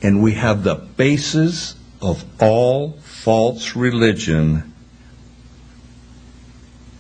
And 0.02 0.22
we 0.22 0.34
have 0.34 0.64
the 0.64 0.76
basis 0.76 1.76
of 2.02 2.24
all 2.40 2.94
false 3.02 3.76
religion 3.76 4.74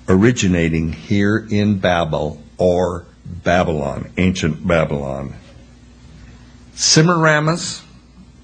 originating 0.07 0.91
here 0.91 1.47
in 1.49 1.77
Babel 1.77 2.41
or 2.57 3.05
Babylon, 3.25 4.11
ancient 4.17 4.65
Babylon. 4.65 5.35
Semiramis, 6.73 7.83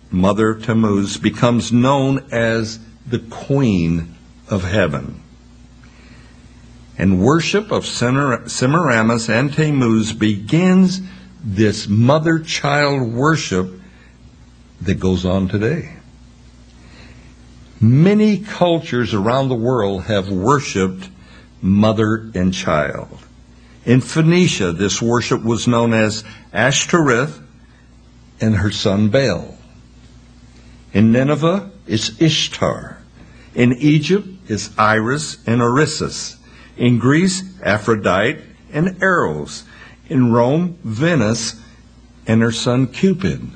mother 0.10 0.52
of 0.52 0.66
Tammuz, 0.66 1.18
becomes 1.18 1.72
known 1.72 2.28
as 2.32 2.80
the 3.08 3.20
Queen 3.20 4.16
of 4.50 4.64
Heaven. 4.64 5.22
And 7.02 7.20
worship 7.20 7.72
of 7.72 7.88
Semiramis 7.88 9.28
and 9.28 9.52
Tammuz 9.52 10.14
begins 10.14 11.02
this 11.44 11.88
mother 11.88 12.38
child 12.38 13.12
worship 13.12 13.82
that 14.82 15.00
goes 15.00 15.26
on 15.26 15.48
today. 15.48 15.94
Many 17.80 18.38
cultures 18.38 19.16
around 19.16 19.50
the 19.50 19.56
world 19.56 20.04
have 20.04 20.30
worshiped 20.30 21.10
mother 21.60 22.30
and 22.36 22.54
child. 22.54 23.18
In 23.84 24.00
Phoenicia, 24.02 24.72
this 24.72 25.02
worship 25.02 25.44
was 25.44 25.68
known 25.68 25.96
as 25.96 26.24
Ashtoreth 26.54 27.42
and 28.40 28.58
her 28.58 28.70
son 28.70 29.10
Baal. 29.10 29.58
In 30.94 31.12
Nineveh, 31.12 31.72
it's 31.88 32.22
Ishtar. 32.22 33.00
In 33.56 33.74
Egypt, 33.74 34.28
it's 34.48 34.70
Iris 34.78 35.38
and 35.48 35.62
Orisis. 35.62 36.38
In 36.82 36.98
Greece, 36.98 37.44
Aphrodite 37.62 38.42
and 38.74 39.04
Eros. 39.04 39.66
In 40.10 40.34
Rome, 40.34 40.80
Venus 40.84 41.62
and 42.26 42.42
her 42.42 42.52
son 42.52 42.88
Cupid. 42.88 43.52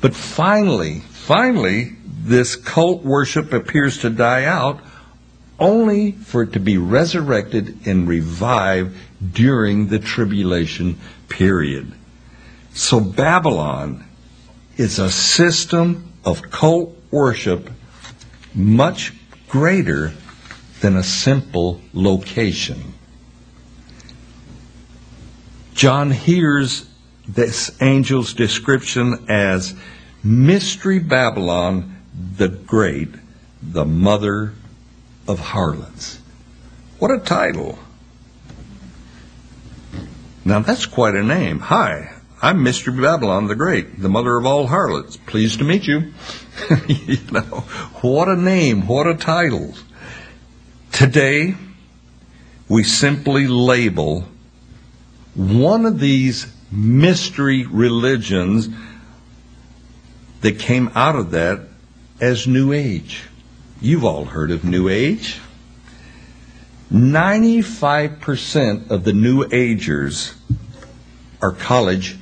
But 0.00 0.14
finally, 0.14 1.00
finally, 1.00 1.96
this 2.06 2.54
cult 2.54 3.02
worship 3.02 3.52
appears 3.52 3.98
to 3.98 4.10
die 4.10 4.44
out 4.44 4.78
only 5.58 6.12
for 6.12 6.44
it 6.44 6.52
to 6.52 6.60
be 6.60 6.78
resurrected 6.78 7.84
and 7.84 8.06
revived 8.06 8.96
during 9.32 9.88
the 9.88 9.98
tribulation 9.98 11.00
period. 11.28 11.92
So 12.74 13.00
Babylon 13.00 14.04
is 14.76 15.00
a 15.00 15.10
system 15.10 16.12
of 16.24 16.52
cult 16.52 16.96
worship 17.10 17.70
much 18.54 19.14
greater 19.48 20.12
than 20.80 20.96
a 20.96 21.02
simple 21.02 21.80
location. 21.92 22.94
John 25.74 26.10
hears 26.10 26.88
this 27.28 27.80
angel's 27.80 28.34
description 28.34 29.26
as 29.28 29.74
Mystery 30.22 30.98
Babylon 30.98 31.96
the 32.36 32.48
Great, 32.48 33.08
the 33.62 33.84
mother 33.84 34.54
of 35.28 35.38
harlots. 35.38 36.18
What 36.98 37.10
a 37.10 37.18
title! 37.18 37.78
Now 40.44 40.60
that's 40.60 40.86
quite 40.86 41.14
a 41.14 41.22
name. 41.22 41.60
Hi, 41.60 42.12
I'm 42.42 42.62
Mystery 42.62 43.00
Babylon 43.00 43.46
the 43.46 43.54
Great, 43.54 44.00
the 44.00 44.08
mother 44.08 44.36
of 44.36 44.46
all 44.46 44.66
harlots. 44.66 45.16
Pleased 45.16 45.58
to 45.60 45.64
meet 45.64 45.86
you. 45.86 46.12
you 46.88 47.18
know, 47.30 47.64
what 48.02 48.28
a 48.28 48.36
name, 48.36 48.86
what 48.86 49.06
a 49.06 49.14
title. 49.14 49.74
Today, 50.92 51.54
we 52.68 52.82
simply 52.84 53.46
label 53.46 54.26
one 55.34 55.86
of 55.86 55.98
these 55.98 56.46
mystery 56.70 57.66
religions 57.66 58.68
that 60.40 60.58
came 60.58 60.90
out 60.94 61.16
of 61.16 61.30
that 61.32 61.60
as 62.20 62.46
New 62.46 62.72
Age. 62.72 63.24
You've 63.80 64.04
all 64.04 64.24
heard 64.26 64.50
of 64.50 64.64
New 64.64 64.88
Age. 64.88 65.40
95% 66.92 68.90
of 68.90 69.04
the 69.04 69.12
New 69.12 69.46
Agers 69.52 70.34
are 71.40 71.52
college 71.52 72.16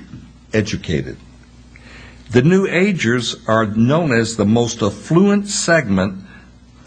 educated. 0.52 1.16
The 2.30 2.42
New 2.42 2.66
Agers 2.66 3.36
are 3.48 3.66
known 3.66 4.12
as 4.12 4.36
the 4.36 4.44
most 4.44 4.82
affluent 4.82 5.48
segment 5.48 6.24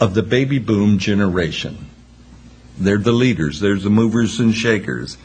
of 0.02 0.16
the 0.16 0.24
baby 0.24 0.58
boom 0.58 0.98
generation. 0.98 1.88
They're 2.78 2.98
the 2.98 3.12
leaders, 3.12 3.60
they're 3.60 3.78
the 3.78 3.92
movers 3.92 4.40
and 4.40 4.54
shakers. 4.54 5.18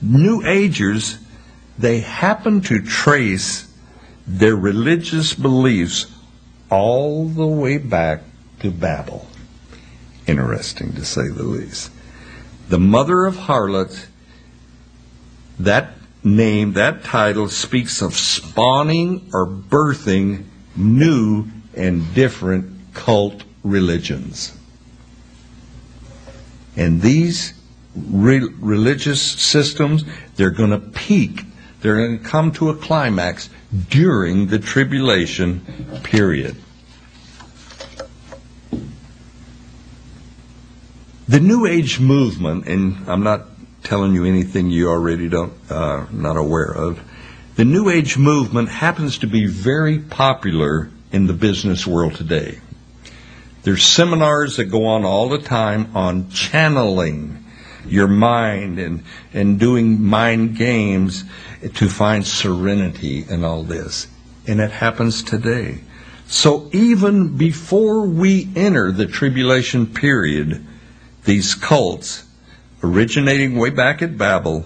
New 0.00 0.46
Agers, 0.46 1.18
they 1.76 1.98
happen 1.98 2.60
to 2.62 2.80
trace 2.80 3.68
their 4.26 4.54
religious 4.54 5.34
beliefs 5.34 6.06
all 6.70 7.26
the 7.26 7.46
way 7.46 7.78
back 7.78 8.22
to 8.60 8.70
Babel. 8.70 9.26
Interesting 10.28 10.92
to 10.92 11.04
say 11.04 11.28
the 11.28 11.42
least. 11.42 11.90
The 12.68 12.78
mother 12.78 13.24
of 13.24 13.36
harlots, 13.36 14.06
that 15.58 15.94
name, 16.22 16.74
that 16.74 17.02
title 17.02 17.48
speaks 17.48 18.00
of 18.00 18.14
spawning 18.14 19.28
or 19.32 19.44
birthing 19.44 20.44
new 20.76 21.46
and 21.74 22.14
different 22.14 22.94
cult 22.94 23.42
religions. 23.62 24.56
And 26.76 27.02
these 27.02 27.54
re- 27.94 28.48
religious 28.58 29.20
systems, 29.20 30.04
they're 30.36 30.50
going 30.50 30.70
to 30.70 30.78
peak, 30.78 31.44
they're 31.80 31.96
going 31.96 32.18
to 32.18 32.24
come 32.24 32.52
to 32.52 32.70
a 32.70 32.76
climax 32.76 33.50
during 33.88 34.48
the 34.48 34.58
tribulation 34.58 35.60
period. 36.02 36.56
The 41.28 41.40
New 41.40 41.66
Age 41.66 42.00
movement, 42.00 42.66
and 42.66 43.08
I'm 43.08 43.22
not 43.22 43.46
telling 43.84 44.14
you 44.14 44.24
anything 44.24 44.70
you 44.70 44.88
already 44.88 45.28
don't 45.28 45.52
uh, 45.70 46.06
not 46.10 46.36
aware 46.36 46.72
of. 46.72 47.00
The 47.54 47.64
New 47.64 47.88
Age 47.88 48.18
movement 48.18 48.68
happens 48.68 49.18
to 49.18 49.26
be 49.26 49.46
very 49.46 49.98
popular 49.98 50.90
in 51.12 51.26
the 51.26 51.32
business 51.32 51.86
world 51.86 52.14
today. 52.14 52.58
There's 53.62 53.84
seminars 53.84 54.56
that 54.56 54.66
go 54.66 54.86
on 54.86 55.04
all 55.04 55.28
the 55.28 55.38
time 55.38 55.94
on 55.94 56.30
channeling 56.30 57.44
your 57.86 58.08
mind 58.08 58.78
and, 58.78 59.02
and 59.32 59.58
doing 59.58 60.02
mind 60.02 60.56
games 60.56 61.24
to 61.74 61.88
find 61.88 62.26
serenity 62.26 63.24
and 63.28 63.44
all 63.44 63.62
this. 63.62 64.06
And 64.46 64.60
it 64.60 64.70
happens 64.70 65.22
today. 65.22 65.80
So 66.26 66.70
even 66.72 67.36
before 67.36 68.06
we 68.06 68.48
enter 68.54 68.92
the 68.92 69.06
tribulation 69.06 69.86
period, 69.86 70.64
these 71.24 71.54
cults, 71.54 72.24
originating 72.82 73.56
way 73.56 73.70
back 73.70 74.00
at 74.00 74.16
Babel 74.16 74.64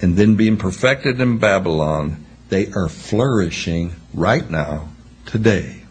and 0.00 0.16
then 0.16 0.34
being 0.34 0.56
perfected 0.56 1.20
in 1.20 1.38
Babylon, 1.38 2.26
they 2.48 2.66
are 2.72 2.88
flourishing 2.88 3.94
right 4.12 4.48
now, 4.50 4.88
today. 5.24 5.81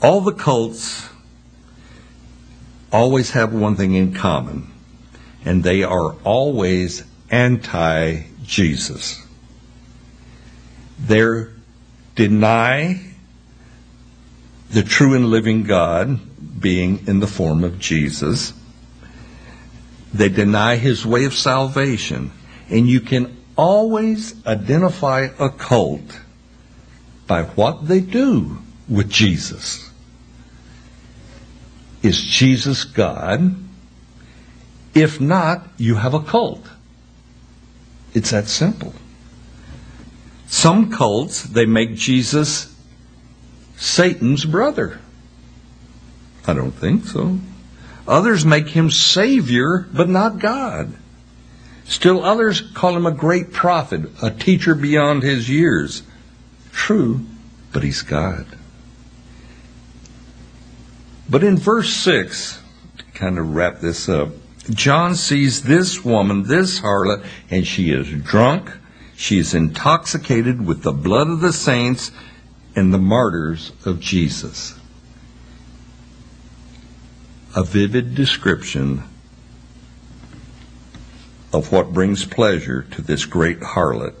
All 0.00 0.20
the 0.20 0.32
cults 0.32 1.08
always 2.92 3.32
have 3.32 3.52
one 3.52 3.76
thing 3.76 3.94
in 3.94 4.14
common, 4.14 4.70
and 5.44 5.62
they 5.62 5.82
are 5.82 6.12
always 6.24 7.04
anti 7.30 8.22
Jesus. 8.44 9.24
They 10.98 11.46
deny 12.14 13.00
the 14.70 14.82
true 14.82 15.14
and 15.14 15.26
living 15.26 15.64
God 15.64 16.20
being 16.60 17.06
in 17.06 17.20
the 17.20 17.26
form 17.26 17.64
of 17.64 17.78
Jesus. 17.78 18.52
They 20.12 20.28
deny 20.28 20.76
his 20.76 21.04
way 21.04 21.24
of 21.24 21.34
salvation. 21.34 22.32
And 22.70 22.88
you 22.88 23.00
can 23.00 23.36
always 23.56 24.34
identify 24.46 25.28
a 25.38 25.48
cult 25.48 26.20
by 27.26 27.42
what 27.42 27.88
they 27.88 28.00
do 28.00 28.58
with 28.88 29.10
Jesus. 29.10 29.87
Is 32.08 32.22
Jesus 32.22 32.84
God? 32.84 33.54
If 34.94 35.20
not, 35.20 35.68
you 35.76 35.96
have 35.96 36.14
a 36.14 36.22
cult. 36.22 36.66
It's 38.14 38.30
that 38.30 38.48
simple. 38.48 38.94
Some 40.46 40.90
cults, 40.90 41.42
they 41.42 41.66
make 41.66 41.96
Jesus 41.96 42.74
Satan's 43.76 44.46
brother. 44.46 45.00
I 46.46 46.54
don't 46.54 46.70
think 46.70 47.04
so. 47.04 47.40
Others 48.06 48.46
make 48.46 48.70
him 48.70 48.90
Savior, 48.90 49.86
but 49.92 50.08
not 50.08 50.38
God. 50.38 50.94
Still 51.84 52.24
others 52.24 52.62
call 52.62 52.96
him 52.96 53.04
a 53.04 53.12
great 53.12 53.52
prophet, 53.52 54.08
a 54.22 54.30
teacher 54.30 54.74
beyond 54.74 55.22
his 55.24 55.50
years. 55.50 56.04
True, 56.72 57.26
but 57.70 57.82
he's 57.82 58.00
God. 58.00 58.57
But 61.28 61.44
in 61.44 61.58
verse 61.58 61.90
6, 61.90 62.60
to 62.98 63.04
kind 63.14 63.38
of 63.38 63.54
wrap 63.54 63.80
this 63.80 64.08
up, 64.08 64.30
John 64.70 65.14
sees 65.14 65.62
this 65.62 66.04
woman, 66.04 66.44
this 66.44 66.80
harlot, 66.80 67.24
and 67.50 67.66
she 67.66 67.90
is 67.90 68.10
drunk. 68.22 68.70
She 69.16 69.38
is 69.38 69.54
intoxicated 69.54 70.66
with 70.66 70.82
the 70.82 70.92
blood 70.92 71.28
of 71.28 71.40
the 71.40 71.52
saints 71.52 72.12
and 72.76 72.92
the 72.92 72.98
martyrs 72.98 73.72
of 73.84 74.00
Jesus. 74.00 74.78
A 77.56 77.64
vivid 77.64 78.14
description 78.14 79.02
of 81.52 81.72
what 81.72 81.92
brings 81.92 82.24
pleasure 82.24 82.82
to 82.82 83.02
this 83.02 83.24
great 83.24 83.60
harlot. 83.60 84.14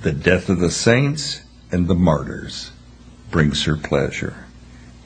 The 0.00 0.12
death 0.12 0.48
of 0.48 0.58
the 0.58 0.70
saints 0.70 1.42
and 1.70 1.86
the 1.86 1.94
martyrs 1.94 2.72
brings 3.30 3.64
her 3.64 3.76
pleasure. 3.76 4.47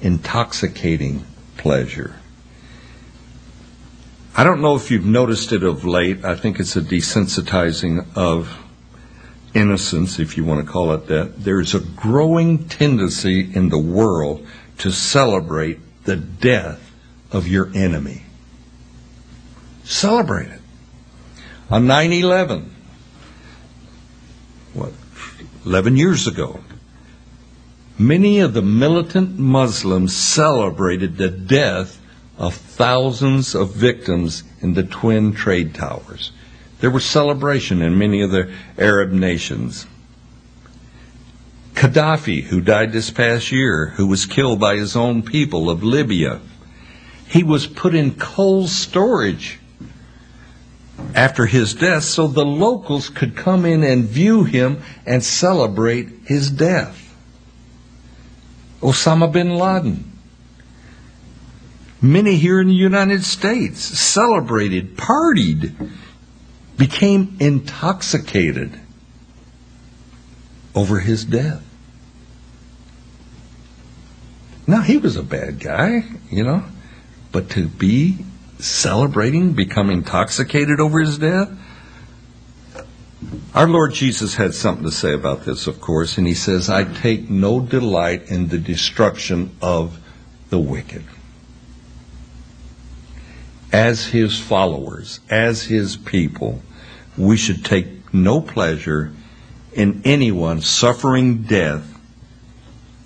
Intoxicating 0.02 1.24
pleasure. 1.56 2.16
I 4.36 4.44
don't 4.44 4.60
know 4.60 4.76
if 4.76 4.90
you've 4.90 5.06
noticed 5.06 5.52
it 5.52 5.62
of 5.62 5.84
late. 5.84 6.24
I 6.24 6.34
think 6.34 6.58
it's 6.58 6.76
a 6.76 6.80
desensitizing 6.80 8.06
of 8.16 8.58
innocence, 9.54 10.18
if 10.18 10.36
you 10.36 10.44
want 10.44 10.64
to 10.64 10.70
call 10.70 10.92
it 10.92 11.06
that. 11.06 11.44
There's 11.44 11.74
a 11.74 11.80
growing 11.80 12.66
tendency 12.68 13.54
in 13.54 13.68
the 13.68 13.78
world 13.78 14.46
to 14.78 14.90
celebrate 14.90 15.78
the 16.04 16.16
death 16.16 16.92
of 17.30 17.46
your 17.46 17.70
enemy. 17.74 18.22
Celebrate 19.84 20.48
it. 20.48 20.60
On 21.70 21.86
9 21.86 22.12
11, 22.12 22.74
what, 24.74 24.92
11 25.64 25.96
years 25.96 26.26
ago, 26.26 26.60
many 27.98 28.40
of 28.40 28.54
the 28.54 28.62
militant 28.62 29.38
Muslims 29.38 30.16
celebrated 30.16 31.16
the 31.16 31.30
death 31.30 32.00
of 32.38 32.54
thousands 32.54 33.54
of 33.54 33.74
victims 33.74 34.42
in 34.60 34.74
the 34.74 34.82
Twin 34.82 35.32
Trade 35.32 35.74
Towers. 35.74 36.32
There 36.80 36.90
was 36.90 37.04
celebration 37.04 37.82
in 37.82 37.98
many 37.98 38.22
of 38.22 38.30
the 38.30 38.52
Arab 38.78 39.12
nations. 39.12 39.86
Gaddafi, 41.74 42.42
who 42.44 42.60
died 42.60 42.92
this 42.92 43.10
past 43.10 43.52
year, 43.52 43.88
who 43.96 44.06
was 44.06 44.26
killed 44.26 44.60
by 44.60 44.76
his 44.76 44.96
own 44.96 45.22
people 45.22 45.70
of 45.70 45.82
Libya, 45.82 46.40
he 47.28 47.42
was 47.42 47.66
put 47.66 47.94
in 47.94 48.14
cold 48.14 48.68
storage 48.68 49.58
after 51.14 51.46
his 51.46 51.74
death 51.74 52.04
so 52.04 52.26
the 52.26 52.44
locals 52.44 53.08
could 53.08 53.36
come 53.36 53.64
in 53.64 53.82
and 53.82 54.04
view 54.04 54.44
him 54.44 54.82
and 55.06 55.24
celebrate 55.24 56.08
his 56.26 56.50
death. 56.50 57.01
Osama 58.82 59.32
bin 59.32 59.54
Laden. 59.54 60.10
Many 62.00 62.36
here 62.36 62.60
in 62.60 62.66
the 62.66 62.74
United 62.74 63.24
States 63.24 63.80
celebrated, 63.80 64.96
partied 64.96 65.90
became 66.76 67.36
intoxicated 67.38 68.78
over 70.74 70.98
his 70.98 71.24
death. 71.24 71.62
Now, 74.66 74.80
he 74.80 74.96
was 74.96 75.16
a 75.16 75.22
bad 75.22 75.60
guy, 75.60 76.04
you 76.30 76.42
know, 76.42 76.64
but 77.30 77.50
to 77.50 77.68
be 77.68 78.24
celebrating, 78.58 79.52
become 79.52 79.90
intoxicated 79.90 80.80
over 80.80 81.00
his 81.00 81.18
death, 81.18 81.50
our 83.54 83.68
Lord 83.68 83.92
Jesus 83.92 84.34
had 84.34 84.54
something 84.54 84.84
to 84.84 84.90
say 84.90 85.12
about 85.12 85.44
this, 85.44 85.66
of 85.66 85.80
course, 85.80 86.18
and 86.18 86.26
he 86.26 86.34
says, 86.34 86.68
I 86.68 86.84
take 86.84 87.28
no 87.28 87.60
delight 87.60 88.28
in 88.28 88.48
the 88.48 88.58
destruction 88.58 89.56
of 89.60 89.98
the 90.50 90.58
wicked 90.58 91.04
as 93.72 94.06
his 94.06 94.38
followers, 94.38 95.20
as 95.30 95.64
his 95.64 95.96
people, 95.96 96.60
we 97.16 97.36
should 97.36 97.64
take 97.64 98.12
no 98.12 98.40
pleasure 98.40 99.12
in 99.72 100.02
anyone 100.04 100.60
suffering 100.60 101.42
death 101.42 101.98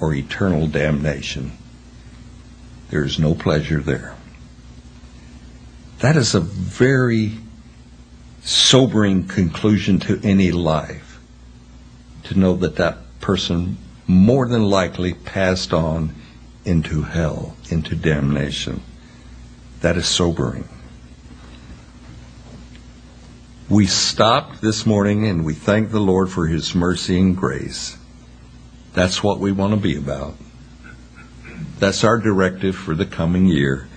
or 0.00 0.12
eternal 0.12 0.66
damnation. 0.66 1.52
There 2.90 3.05
is 3.05 3.18
no 3.18 3.35
pleasure 3.35 3.81
there. 3.81 4.14
That 6.00 6.16
is 6.16 6.35
a 6.35 6.40
very 6.40 7.33
sobering 8.47 9.27
conclusion 9.27 9.99
to 9.99 10.21
any 10.23 10.53
life 10.53 11.19
to 12.23 12.39
know 12.39 12.55
that 12.55 12.77
that 12.77 12.97
person 13.21 13.77
more 14.07 14.47
than 14.47 14.63
likely 14.63 15.13
passed 15.13 15.75
on 15.75 16.15
into 16.65 17.03
hell, 17.03 17.57
into 17.71 17.97
damnation. 17.97 18.81
That 19.81 19.97
is 19.97 20.07
sobering. 20.07 20.69
We 23.69 23.87
stopped 23.87 24.61
this 24.61 24.87
morning 24.87 25.27
and 25.27 25.45
we 25.45 25.55
thank 25.55 25.91
the 25.91 25.99
Lord 25.99 26.31
for 26.31 26.47
His 26.47 26.73
mercy 26.73 27.19
and 27.19 27.37
grace. 27.37 27.97
That's 28.95 29.25
what 29.25 29.41
we 29.41 29.51
want 29.51 29.75
to 29.75 29.81
be 29.81 29.97
about. 29.97 30.37
That's 31.81 32.05
our 32.05 32.19
directive 32.19 32.77
for 32.77 32.95
the 32.95 33.07
coming 33.07 33.47
year. 33.47 33.89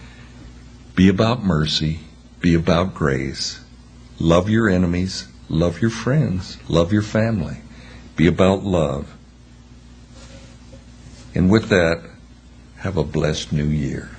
Be 0.96 1.08
about 1.08 1.44
mercy, 1.44 2.00
be 2.42 2.56
about 2.56 2.96
grace. 2.96 3.60
Love 4.20 4.50
your 4.50 4.70
enemies, 4.70 5.28
love 5.48 5.82
your 5.82 5.92
friends, 5.92 6.58
love 6.68 6.92
your 6.92 7.02
family. 7.02 7.58
Be 8.16 8.28
about 8.28 8.64
love. 8.64 9.16
And 11.34 11.50
with 11.50 11.70
that, 11.70 12.02
have 12.78 12.98
a 12.98 13.04
blessed 13.04 13.54
new 13.54 13.66
year. 13.66 14.10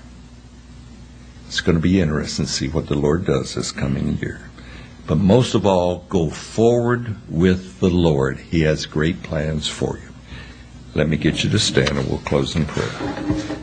It's 1.47 1.61
going 1.61 1.77
to 1.77 1.83
be 1.83 2.01
interesting 2.01 2.47
to 2.47 2.51
see 2.51 2.69
what 2.69 2.87
the 2.87 2.95
Lord 2.95 3.27
does 3.27 3.55
this 3.55 3.73
coming 3.73 4.17
year. 4.19 4.41
But 5.07 5.17
most 5.17 5.55
of 5.55 5.67
all, 5.67 6.05
go 6.09 6.31
forward 6.31 7.17
with 7.29 7.81
the 7.81 7.91
Lord. 7.91 8.39
He 8.39 8.61
has 8.61 8.87
great 8.87 9.23
plans 9.23 9.67
for 9.67 9.99
you. 9.99 10.09
Let 10.95 11.09
me 11.09 11.17
get 11.17 11.43
you 11.43 11.51
to 11.51 11.59
stand 11.59 11.99
and 11.99 12.09
we'll 12.09 12.19
close 12.19 12.57
in 12.57 12.67
prayer. 12.67 13.57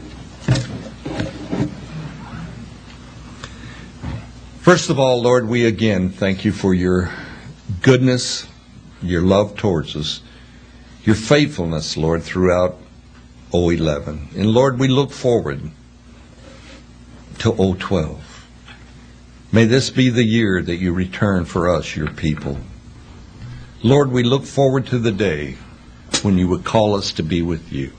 First 4.68 4.90
of 4.90 5.00
all, 5.00 5.22
Lord, 5.22 5.48
we 5.48 5.64
again 5.64 6.10
thank 6.10 6.44
you 6.44 6.52
for 6.52 6.74
your 6.74 7.10
goodness, 7.82 8.46
your 9.02 9.22
love 9.22 9.56
towards 9.56 9.96
us, 9.96 10.22
your 11.06 11.16
faithfulness, 11.16 11.96
Lord, 11.96 12.22
throughout 12.22 12.76
011. 13.54 14.28
And 14.36 14.52
Lord, 14.52 14.78
we 14.78 14.90
look 14.90 15.12
forward 15.12 15.72
to 17.38 17.76
012. 17.80 18.46
May 19.54 19.64
this 19.64 19.90
be 19.90 20.10
the 20.10 20.26
year 20.26 20.62
that 20.62 20.76
you 20.76 20.92
return 20.92 21.46
for 21.46 21.70
us, 21.70 21.96
your 21.96 22.12
people. 22.12 22.58
Lord, 23.84 24.12
we 24.12 24.24
look 24.24 24.44
forward 24.44 24.86
to 24.88 25.00
the 25.00 25.14
day 25.14 25.56
when 26.24 26.38
you 26.38 26.50
would 26.50 26.66
call 26.66 26.94
us 26.94 27.14
to 27.14 27.24
be 27.24 27.42
with 27.42 27.72
you. 27.72 27.94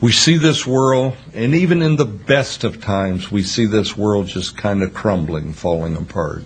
We 0.00 0.12
see 0.12 0.38
this 0.38 0.66
world, 0.66 1.14
and 1.34 1.54
even 1.54 1.82
in 1.82 1.96
the 1.96 2.06
best 2.06 2.64
of 2.64 2.80
times, 2.80 3.30
we 3.30 3.42
see 3.42 3.66
this 3.66 3.96
world 3.96 4.28
just 4.28 4.56
kind 4.56 4.82
of 4.82 4.94
crumbling, 4.94 5.52
falling 5.52 5.94
apart. 5.94 6.44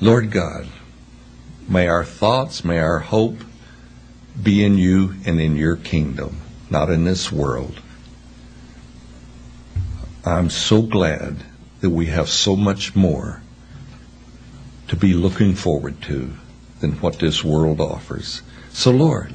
Lord 0.00 0.30
God, 0.30 0.66
may 1.66 1.88
our 1.88 2.04
thoughts, 2.04 2.64
may 2.64 2.78
our 2.80 2.98
hope 2.98 3.38
be 4.42 4.62
in 4.62 4.76
you 4.76 5.14
and 5.24 5.40
in 5.40 5.56
your 5.56 5.76
kingdom, 5.76 6.42
not 6.68 6.90
in 6.90 7.04
this 7.04 7.32
world. 7.32 7.80
I'm 10.22 10.50
so 10.50 10.82
glad 10.82 11.36
that 11.80 11.90
we 11.90 12.06
have 12.06 12.28
so 12.28 12.56
much 12.56 12.94
more 12.94 13.40
to 14.88 14.96
be 14.96 15.14
looking 15.14 15.54
forward 15.54 16.02
to 16.02 16.34
than 16.80 16.92
what 17.00 17.20
this 17.20 17.42
world 17.42 17.80
offers. 17.80 18.42
So, 18.70 18.90
Lord, 18.90 19.32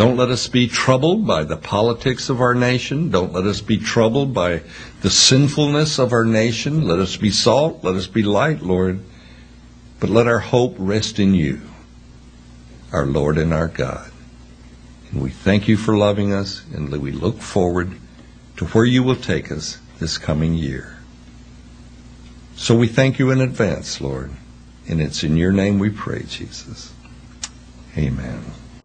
don't 0.00 0.16
let 0.16 0.30
us 0.30 0.48
be 0.48 0.66
troubled 0.66 1.26
by 1.26 1.44
the 1.44 1.58
politics 1.58 2.30
of 2.30 2.40
our 2.40 2.54
nation. 2.54 3.10
Don't 3.10 3.34
let 3.34 3.44
us 3.44 3.60
be 3.60 3.76
troubled 3.76 4.32
by 4.32 4.62
the 5.02 5.10
sinfulness 5.10 5.98
of 5.98 6.14
our 6.14 6.24
nation. 6.24 6.88
Let 6.88 7.00
us 7.00 7.18
be 7.18 7.30
salt. 7.30 7.84
Let 7.84 7.96
us 7.96 8.06
be 8.06 8.22
light, 8.22 8.62
Lord. 8.62 9.00
But 10.00 10.08
let 10.08 10.26
our 10.26 10.38
hope 10.38 10.74
rest 10.78 11.18
in 11.18 11.34
you, 11.34 11.60
our 12.94 13.04
Lord 13.04 13.36
and 13.36 13.52
our 13.52 13.68
God. 13.68 14.10
And 15.12 15.20
we 15.20 15.28
thank 15.28 15.68
you 15.68 15.76
for 15.76 15.94
loving 15.94 16.32
us, 16.32 16.64
and 16.72 16.90
we 16.96 17.12
look 17.12 17.36
forward 17.36 17.92
to 18.56 18.64
where 18.68 18.86
you 18.86 19.02
will 19.02 19.16
take 19.16 19.52
us 19.52 19.76
this 19.98 20.16
coming 20.16 20.54
year. 20.54 20.96
So 22.56 22.74
we 22.74 22.88
thank 22.88 23.18
you 23.18 23.32
in 23.32 23.42
advance, 23.42 24.00
Lord. 24.00 24.30
And 24.88 24.98
it's 25.02 25.22
in 25.22 25.36
your 25.36 25.52
name 25.52 25.78
we 25.78 25.90
pray, 25.90 26.22
Jesus. 26.22 26.90
Amen. 27.98 28.42